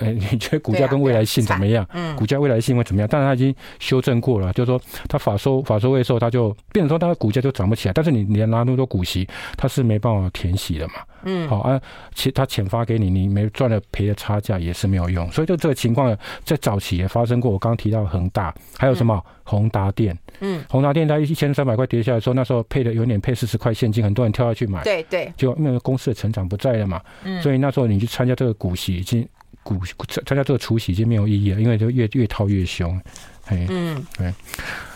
[0.00, 1.86] 哎，你觉得股价跟未来性怎么样？
[1.92, 3.08] 嗯，股价未来性会怎么样？
[3.10, 7.92] 但是它已经修正过了，就是说它法收法收未收，它就变成说它的股价就涨不起来。
[7.92, 10.94] 但是你你要拿那么多股息，它是没办法填息的嘛。
[11.24, 11.78] 嗯，好啊，
[12.14, 15.30] 其他钱发给你，你没赚了赔的差价也是没有用。
[15.30, 17.50] 所以就这个情况在早期也发生过。
[17.50, 20.16] 我刚刚提到恒大，还有什么宏达电？
[20.40, 24.82] 嗯，宏达电它一千三百块跌下来的时候，那时候配的有点配四十块现金，很多人跳下去买。
[24.82, 26.98] 对对，就因为公司的成长不在了嘛。
[27.24, 29.28] 嗯，所以那时候你去参加这个股息已经。
[29.62, 29.80] 股
[30.24, 33.00] 参加这个除息已经没有意义了，因为就越越套越凶，
[33.46, 34.32] 哎，嗯，对。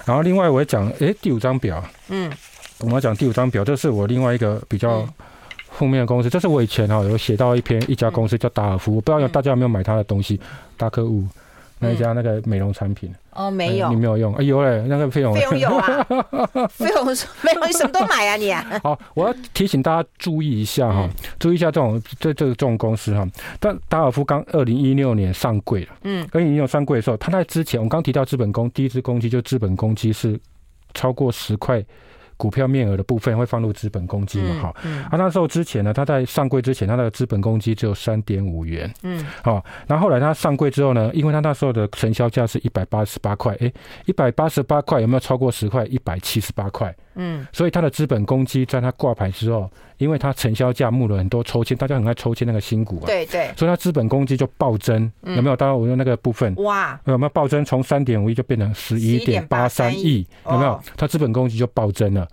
[0.04, 2.30] 然后另外我要讲，哎，第五张表，嗯，
[2.78, 5.08] 我们要讲第五张表，这是我另外一个比较
[5.70, 10.40] 负面的公司，这是我以前哈有写到一篇一家公司叫达尔夫，我不知道大家有没有买他的东西，
[10.76, 11.26] 达克物。
[11.84, 13.12] 那一家那个美容产品。
[13.32, 16.04] 哦，没有，你没有用，哎呦嘞，那个费用，费用有啊，
[16.70, 18.80] 费用费用你什么都买啊你啊。
[18.82, 21.08] 好，我要提醒大家注意一下哈，
[21.38, 23.26] 注意一下这种这这个这种公司哈。
[23.58, 30.38] 但达尔夫刚二零一六年上柜了，嗯，二零一六上柜的时候，他在之前我刚提到资本公第一支公积就资本公积是
[30.94, 31.84] 超过十块。
[32.36, 34.62] 股票面额的部分会放入资本公积嘛？
[34.62, 43.72] 哈，嗯，啊，那时候之前呢，他在上柜之前，他的资本公积只有三点五元，嗯，好，然后后来他上柜之后呢，因为他那时候的成交价是一百八十八块，哎，
[44.06, 45.84] 一百八十八块有没有超过十块？
[45.86, 55.56] 一百七十八块，嗯，所以他的资本公积在他挂牌之后，因为他成交价募了很多抽签，大家很爱抽签那个新股啊，对对，所以他资本公积就暴增，有没有？
[55.56, 57.64] 当然我用那个部分，哇，有没有暴增？
[57.64, 60.80] 从三点五亿就变成十一点八三亿，有没有？
[60.96, 62.26] 他资本公积就暴增了。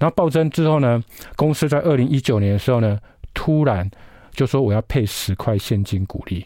[0.00, 1.02] 然后暴增之后呢，
[1.36, 2.98] 公司在二零一九年的时候呢，
[3.34, 3.88] 突然
[4.32, 6.44] 就说我要配十块现金股利。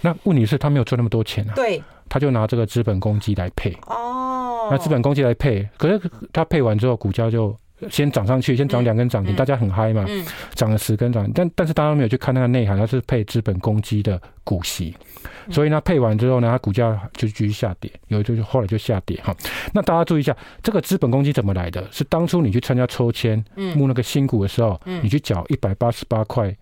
[0.00, 1.52] 那问题是，他没有赚那么多钱啊。
[1.54, 1.82] 对。
[2.08, 3.76] 他就拿这个资本公积来配。
[3.86, 4.68] 哦。
[4.70, 6.00] 那资本公积来配，可是
[6.32, 7.54] 他配完之后，股价就
[7.90, 10.04] 先涨上去，先涨两根涨停，大家很嗨嘛。
[10.08, 10.24] 嗯。
[10.54, 14.94] 涨了十根涨停，但但是大家没有去看那个内涵，它是配资本公积的股息。
[15.50, 19.36] 所以呢，配完之后呢，它股价就继续下跌，有就后来就下跌哈。
[19.74, 21.86] 那大家注意一下，这个资本公积怎么来的？
[21.90, 23.44] 是当初你去参加抽签
[23.76, 26.54] 募那个新股的时候，你去缴一百八十八块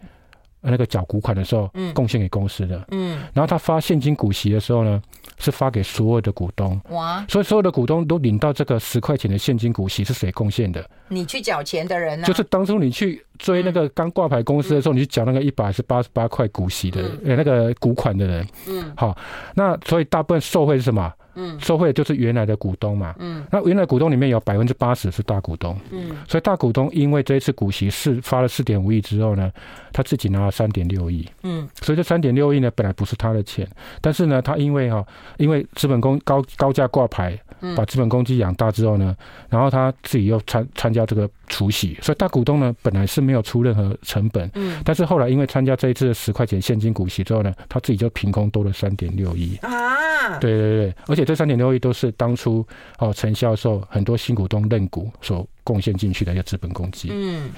[0.61, 2.85] 那个缴股款的时候，贡献给公司的。
[2.91, 3.21] 嗯。
[3.33, 5.01] 然后他发现金股息的时候呢，
[5.39, 6.81] 是发给所有的股东。
[6.91, 7.25] 哇！
[7.29, 10.85] 所以所有的股东都领到这个十块钱的现金股息，是谁贡献的？
[11.09, 12.27] 你去缴钱的人呢？
[12.27, 13.25] 就是当初你去。
[13.39, 19.19] 追那个刚挂牌公司的时候，你去缴那个一百是八十八块股息的，呃，那个股款的人，嗯，好，
[19.57, 21.13] 那所以大部分受贿是什么？
[21.35, 29.51] 嗯，受贿就是原来的股东嘛，嗯，那原来股东里面有百分之八十是大股东，嗯，所以大股东因为这一次股息是发了四点五亿之后呢，
[29.93, 33.69] 他自己拿了三点六亿，嗯，所以这三点六亿呢本来不是他的钱，
[34.01, 35.05] 但是呢他因为哈，
[35.39, 37.39] 因为资本公高高价挂牌，
[37.75, 39.17] 把资本公积养大之后呢，
[39.49, 49.57] 然后他自己又参参加这个除息，所以大股东呢本来是没有出任何成本，嗯，但是后来因为参加这一次的十块钱现金股息之后呢，他自己就凭空多了三点六亿。
[49.63, 51.23] 啊，对对对，而且。
[51.23, 52.67] 这三点六亿都是当初
[52.99, 57.49] 哦陈销售很多新股东认股所贡献进去的一个资本公积，嗯，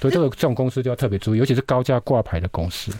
[0.00, 2.92] 所以这个这种公司就要特别注意，尤其是高价挂牌的公司，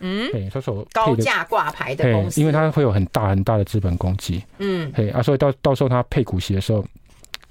[0.00, 6.84] 嗯，哎，他说高价挂牌的公司，因为它会有很大很大的资本公积，嗯，哎啊，所以到到时候他配股息的时候，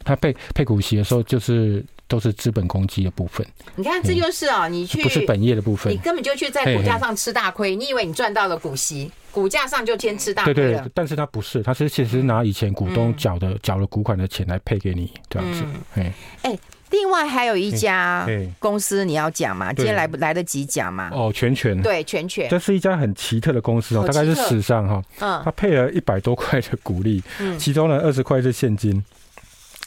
[0.03, 1.85] 他配配股息的时候就是。
[2.09, 3.45] 都是资本公积的部分。
[3.75, 7.75] 你看，这就是哦，你去不是本业的部分，你根本就去在股价上吃大亏。
[7.75, 10.53] 你以为你赚到了股息，股价上就先吃大亏。
[10.53, 15.65] 对对，但是他不是，他是其实拿以前股东缴的缴了股款的钱来配给你这样子。
[15.95, 16.59] 哎哎，
[16.91, 18.27] 另外还有一家
[18.59, 19.73] 公司你要讲嘛？
[19.73, 21.09] 今天来不来得及讲嘛？
[21.11, 29.03] 哦，全权对全权，这是一家很奇特的公司哦，大概是史上哈，嗯，它配了一百多块的股利，嗯，其中呢二十块是现金。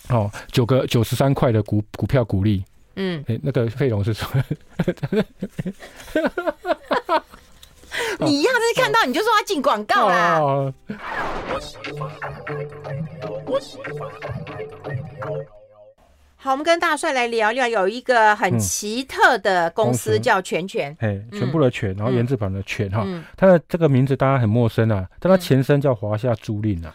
[0.09, 2.65] 哦，九个九十三块的股股票股利，
[2.97, 4.45] 嗯，哎，那个费用是什么，
[8.19, 10.73] 你要是看到你就说要进广告啦。
[16.43, 26.95] 好，我们跟大帅来聊聊，有一个很奇特的公司叫全权，哎，全部的全，然后言字旁的全哈，它的这个名字大家很陌生啊，但它前身叫华夏租赁啊。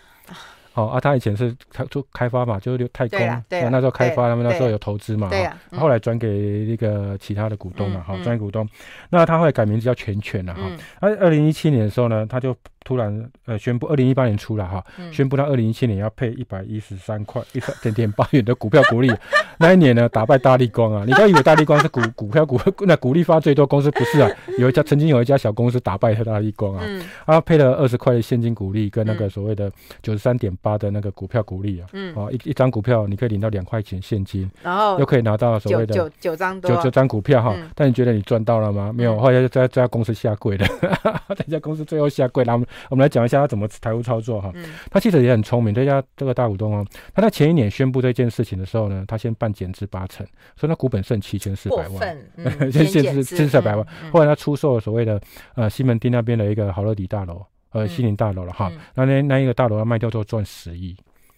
[0.73, 8.67] 好啊，他以前是他做开发嘛，就是太空，对，那时候开发，他们那时候有投资嘛，对，后来转给那个其他的股东嘛，好，专业股东。
[9.09, 10.61] 那他后来改名字叫全权了哈。
[10.99, 12.53] 而二零一七年的时候呢，他就
[12.85, 14.81] 突然呃宣布，二零一八年出了哈，
[15.11, 19.11] 宣布到二零一七年要配一百一十三块一点点八元的股票股利，
[19.57, 24.29] 那一年呢打败大立光啊，你不要以为大立光是股 股票股那股利发最多公司不是啊，
[24.59, 26.85] 有一家曾经有一家小公司打败大立光啊，
[27.25, 29.71] 他配了二十块的现金股利跟那个所谓的
[30.03, 38.93] 九十三点八的那个股票股利啊，啊一一张股票你可以领到两块钱现金，然后又可以拿到所谓的九九张九九张股票哈，但你觉得你赚到了吗？
[38.93, 40.67] 没有，后来就在这家公司下跪了，
[41.35, 42.63] 这家公司最后下跪，然后。
[42.89, 44.51] 我们来讲一下他怎么财务操作哈，
[44.89, 45.73] 他其实也很聪明。
[45.73, 53.85] 这家这个大股东哦，他在前一年宣布这件事情的时候呢，他先办减资八成，所以他股本剩七千四百万，嗯、 先减资七千四百万。
[54.11, 55.19] 后来他出售了所谓的
[55.55, 60.95] 呃西门町那边的一个好乐迪大楼，呃西宁大楼了哈，那那那一个大楼要卖掉之后赚十亿。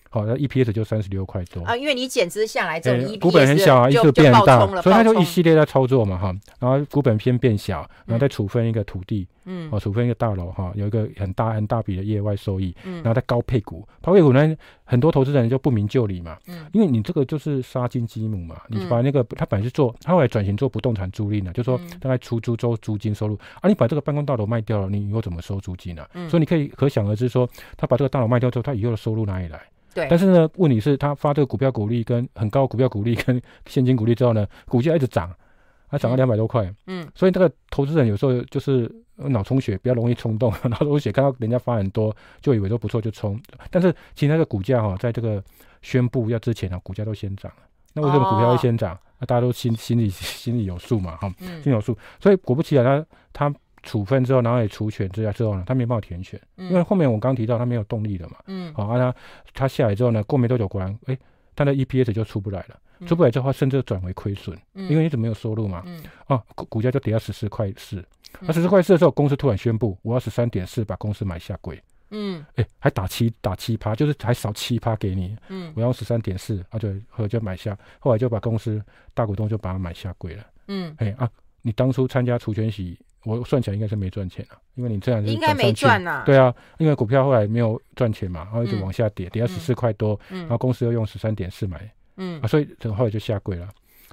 [0.10, 1.64] 好，那 EPS 就三十六块多。
[1.64, 14.55] 啊，因为你减资下来之后，股本很小啊，就变大，所以它就一系列在操作嘛哈，然后股本偏变小，然后再处分一个土地，嗯，哦，处分一个大楼哈，有一个很大很大笔的业外收益，嗯，然后再高配股，高配股呢，
[14.86, 26.05] 很多投资人就不明就里嘛，嗯，因为你这个就是杀金鸡母嘛，你把那个他本来是做，他后来转型做不动产租赁的，就说大概出租周租金收入，啊，你把这个办公大楼卖掉了，你以后怎么收租金呢？
[26.30, 29.60] 所以你可以可想而知说，他把这个大楼卖掉之后，他以后的收入哪里来？
[29.98, 35.34] 对，但是呢，问题是，他发这个股票股利跟很高股票股利跟现金股利之后呢， 股价一直涨，
[35.89, 36.72] 它涨了两百多块。
[36.86, 43.41] 嗯，所以这个投资人有时候就是脑充血，比较容易冲动， 脑充血看到人家发很多，就以为都不错就冲。
[43.72, 45.43] 但是其实那个股价哈，在这个
[45.82, 47.52] 宣布要之前呢，股价都先涨。
[47.93, 48.95] 那为什么股票会先涨？
[49.18, 51.98] 那大家都心心里心里有数嘛，哈，心里有数。
[52.20, 53.56] 所以果不其然，他他。
[53.88, 58.35] 处分之后，然后也除权之下之后呢，他没办法填权，因为后面我刚提到他没有动力了嘛。
[58.45, 59.15] 嗯，好，啊他
[59.53, 61.17] 他下来之后呢，过没多久果然，哎，
[61.55, 65.81] 他的 EPS 就出不来了，出不来之后甚至转为亏损，因为一直没有收入嘛。
[65.85, 68.05] 嗯，啊，股股价就跌到十四块四，
[68.41, 71.81] 那十四块四的时候，公司突然宣布我要十三点四把公司买下柜。
[72.09, 75.35] 嗯，哎，还打七打七趴，就是还少七趴给你。
[75.49, 78.81] 嗯，我要十三点四，啊就后来就买下，后来就把公司
[79.13, 80.43] 大股东就把它买下柜了。
[80.69, 81.29] 嗯，哎啊，
[81.68, 82.97] 你当初参加除权息。
[83.24, 86.24] 我算起来应该是没赚钱啊，因为你这样子应该没赚呐。
[86.26, 93.68] 对啊，因为股票后来没有赚钱嘛，然后一直往下跌，跌到十四块多，然后公司又用十三点四买，嗯啊，所以等后来就下柜了。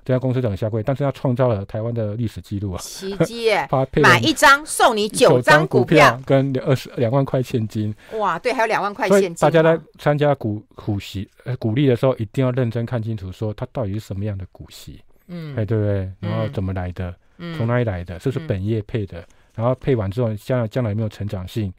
[0.05, 3.51] 这家公司等下柜，但是他创造了台湾的历史记录啊，奇迹！
[4.03, 7.95] 买一张送你九张股票跟二十两万块现金。
[8.19, 9.35] 哇，对，还有两万块现金。
[9.37, 16.11] 大家在参加股股息呃股利的时候，一定要认真看清楚，说它到底是什么样的股息，嗯，哎，对不对？
[16.19, 17.15] 然后怎么来的？
[17.57, 18.19] 从哪里来的？
[18.19, 19.25] 这是本业配的，
[19.55, 21.73] 然后配完之后，将来将来有没有成长性？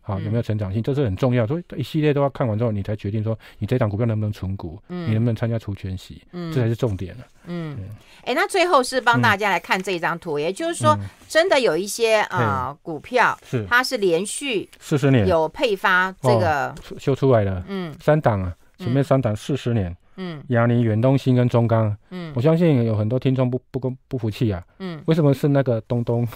[0.00, 0.80] 好，有没有成长性？
[0.80, 1.44] 这是很重要。
[1.44, 7.26] 所以一系列都要看完之后，你才决定说你这档股票能不能存股，你能不能参加除权息，这才是重点了。
[7.46, 7.76] 嗯，
[8.22, 10.96] 哎，那最后是帮大家来看这一张图，也就是说，
[11.26, 13.66] 真的有一些啊股票是。
[13.68, 15.26] 它是连续四十年。
[15.26, 19.96] 有配发这个修出来的，嗯，三档啊，前面三档四十年。
[20.16, 26.26] 嗯，亚泥、远东新跟中钢，嗯，我相信有很多听众不不公不服气啊，嗯，为什么是那个东东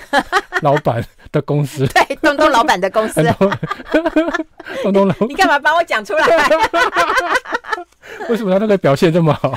[0.62, 1.02] 老板
[1.32, 1.86] 的公司？
[1.94, 3.22] 对，东东老板的公司，
[4.82, 6.26] 东东老，你干嘛把我讲出来？
[8.28, 9.52] 为什么他那个表现这么好？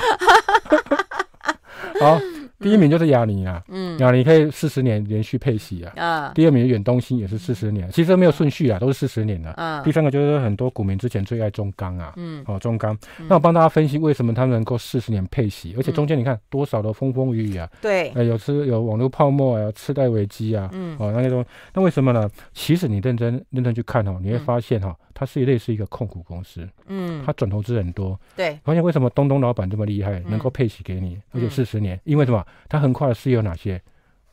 [2.00, 2.20] 好。
[2.58, 12.96] 第一名就是亚尼啊，嗯，亚尼可以四十年连续配息啊，啊，第二名远东新也是四十年，其实没有顺序啊，都是四十年的，啊，第三个就是很多股民之前最爱中钢啊，嗯，哦，中钢，
[13.28, 21.44] 那我帮大家分析为什么他们能够四十年配息，而且中间你看多少的风风雨雨啊，对，有次有网络泡沫啊，有次贷危机啊，嗯，哦，那些东，
[21.74, 22.28] 那为什么呢？
[22.52, 24.96] 其实你认真认真去看哦，你会发现哈。
[25.18, 32.45] 它是一类似一个控股公司，嗯，它转投资很多，对，发现为什么东东老板这么厉害，能够配息给你，而且四十年，因为什么？
[32.68, 33.80] 它横跨的事业有哪些？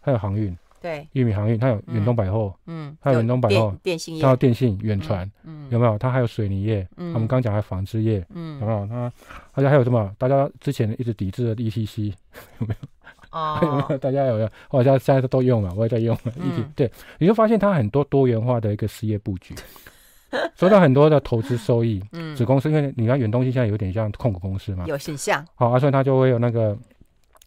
[0.01, 5.97] 它有航运，对，玉米航运，它有远东百货，嗯，它有远东百货，电信业，它有电信远传，嗯，有没有？
[5.97, 8.85] 它还有水泥业，嗯，我们刚刚讲的纺织业，嗯，有没有？
[8.87, 9.11] 它
[9.53, 10.13] 而且还有什么？
[10.17, 12.13] 大家之前一直抵制的 ECC
[12.59, 12.87] 有没有？
[13.31, 13.97] 哦， 有没有？
[13.97, 14.49] 大家有没有？
[14.67, 19.55] 好像现在都用了，我也在用了，一对，你就发现它很多多元化的一个事业布局。
[20.57, 26.75] 收到很多的投资收益，嗯，子公司，因为你看远东新现在有点像控股公司嘛，有形象，好啊，所以它就会有那个，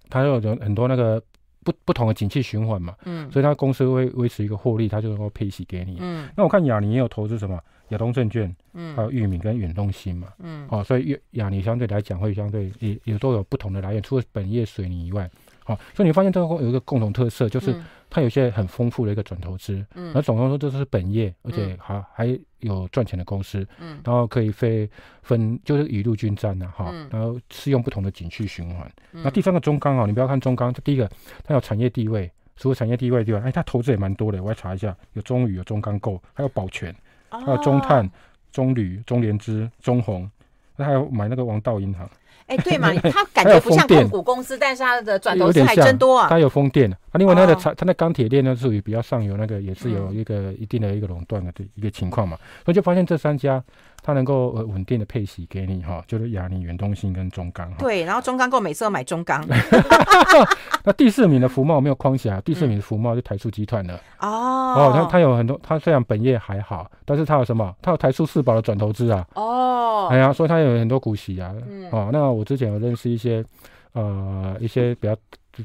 [0.09, 1.22] 它有很多那个
[1.64, 15.28] 不不同的景气循环嘛，嗯，所以它公司会维持一个获利，它就能够配息给你，嗯，那我看亚尼也有投资什么亚东证券，嗯，还有玉米跟远东新嘛，嗯，好，所以亚尼相对来讲会相对也也都有不同的来源，除了本业水泥以外，
[15.64, 17.74] 好，所以你发现这个有一个共同特色就是。
[18.09, 24.88] 它有些很丰富的一个转投资，嗯，那总共说这是本业，而且还还有赚钱的公司，嗯，然后可以分
[25.22, 28.90] 分就是雨露均沾的哈，然后适用不同的景区循环。
[29.11, 31.11] 那第三个中钢啊，你不要看中钢，这第一个
[31.44, 34.42] 它有产业地位，除了产业地位之外，哎，它投资也蛮多的。
[34.42, 36.94] 我来查一下，有中宇、有中钢构，还有宝泉，
[37.28, 38.09] 还有中碳、
[38.52, 40.30] 中铝、中联资、中宏，
[40.76, 42.09] 那还有买那个王道银行。
[42.47, 46.28] 哎，对嘛， 他感觉不像控股公司，但是他的转投资还真多啊。
[46.28, 52.36] 他有风电啊，另外他的产，他那钢铁链呢，属于比较上游那个，也是有一个一定的一个垄断的一个情况嘛。
[52.64, 53.62] 所以就发现这三家。
[54.07, 57.68] 它能够呃稳定的配息给你哈，就是亚泥、远东新跟中钢。
[57.76, 59.44] 对，然后中钢够每次都买中钢。
[60.84, 63.96] 那第四名的福茂没有框起来，第四名的福茂是台塑集团的。
[64.20, 64.28] 哦。
[64.76, 67.74] 哦，它它有很多，它虽然本业还好，但是它有什么？
[67.82, 69.26] 它有台塑四宝的转投资啊。
[69.34, 70.07] 哦。
[70.09, 71.52] 哎呀，所以它有很多股息啊。
[71.68, 71.90] 嗯。
[71.90, 73.44] 哦，那我之前有认识一些
[73.92, 75.16] 呃一些比较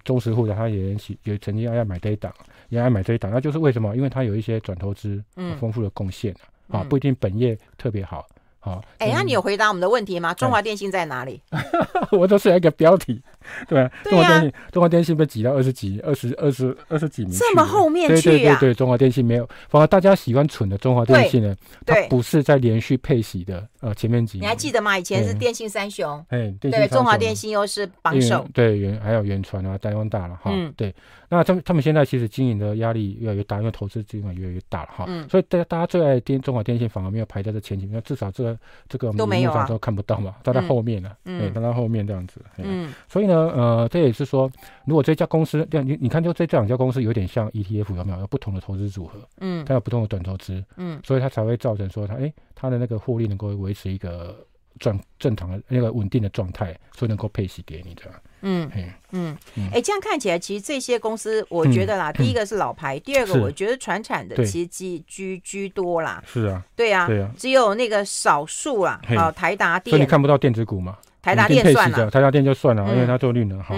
[0.04, 2.34] 忠实户的，他也也曾经爱买这一档，
[2.70, 3.96] 也爱买这一档，那就是为什么？
[3.96, 5.24] 因为它有一些转投资
[5.60, 6.50] 丰富的贡献啊。
[6.72, 8.26] 啊，不一定本业特别好，
[8.60, 8.84] 好。
[8.98, 10.34] 哎，那你有回答我们的问题吗？
[10.34, 11.42] 中华电信在哪里？
[12.12, 13.22] 我都是一个标题，
[13.68, 13.92] 对啊。
[14.04, 18.22] 中华电信，中华电信被挤到二十几、二十二十二十几名，这么后面去啊？
[18.22, 24.44] 对对对对，中华电信没有，反而大家喜欢蠢的中华电信呢，它不是在连续配息的呃前面几名。
[24.44, 24.98] 你还记得吗？
[24.98, 30.94] 以前是电信三雄，哎，对，中华电信又是榜首，对，原还有原传啊，台湾大了哈，对。
[31.34, 35.06] 那他们他们现在其实经营的压力越来越大，因为投资金额越来越大了哈。
[35.08, 35.26] 嗯。
[35.30, 41.16] 所以大家大家最爱电中华电信反而没有排在这前几名，至少这个这个都没有都看不到嘛，都在后面了。
[41.24, 41.40] 嗯。
[41.40, 42.42] 对，在后面这样子。
[42.58, 42.94] 嗯。
[43.08, 44.52] 所以呢，呃，这也是说，
[44.86, 48.20] 如果这家公司，你你看，就这这两家公司有点像 ETF，有没有？
[48.20, 49.20] 有不同的投资组合。
[49.40, 49.64] 嗯。
[49.66, 50.64] 它有不同的短投资。
[50.78, 51.00] 嗯。
[51.06, 54.36] 所以它才会造成说它，哎，它的那个获利能够维持一个
[54.80, 58.04] 正正常的那个稳定的状态，所以能够配息给你的。
[58.44, 58.68] 嗯
[59.12, 66.24] 嗯嗯，哎，这样看起来，其实这些公司，我觉得啦，第一个是老牌，第二个我觉得传产的其实居居居多啦。
[66.26, 69.92] 是啊，对啊，对啊，只有那个少数啦，啊，台达电。
[69.92, 70.98] 所以你看不到电子股嘛？
[71.22, 73.76] 台达电算了，台达电就算了，因为它做绿能哈。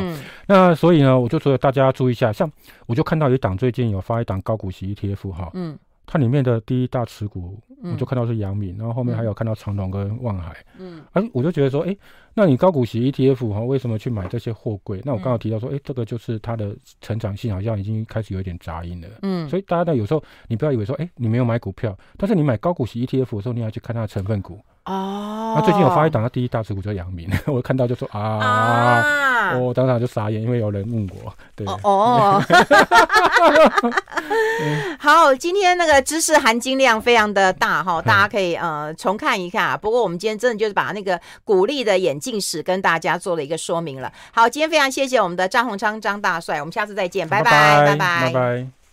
[0.47, 2.51] 那所以呢，我就说大家注意一下，像
[2.85, 5.77] 我就看到有一档最近有发一档高股息 ETF 哈，嗯。
[6.05, 11.95] 它里面的第一大持股，我就看到是阳明，然后后面还有看到长荣跟望海，嗯，哎，我就觉得说，哎，
[12.33, 15.01] 那你高股息 ETF 哈，为什么去买这些货柜？
[15.05, 24.59] 那我刚刚提到说，哎，这个就是它的成长性好像已经开始有一点杂音了，嗯，所以大家呢，有时候你不要以为说，哎，你没有买股票，但是你买高股息 ETF 的时候，你要去看它的成分股。
[24.85, 32.43] 哦，那最近有发一档，他第一大持股叫阳明， 我看到就说啊，我当场就傻眼，因为有人问我，对哦，
[34.99, 39.77] 好，今天那个知识含金量非常的大哈，大家可以呃重看一下。
[39.77, 44.11] 不过我们今天真的就是把那个股利的眼镜史跟大家做了一个说明了。
[44.33, 48.73] 好，今天非常谢谢我们的张宏昌张大帅，我们下次再见，拜拜，拜拜，拜拜。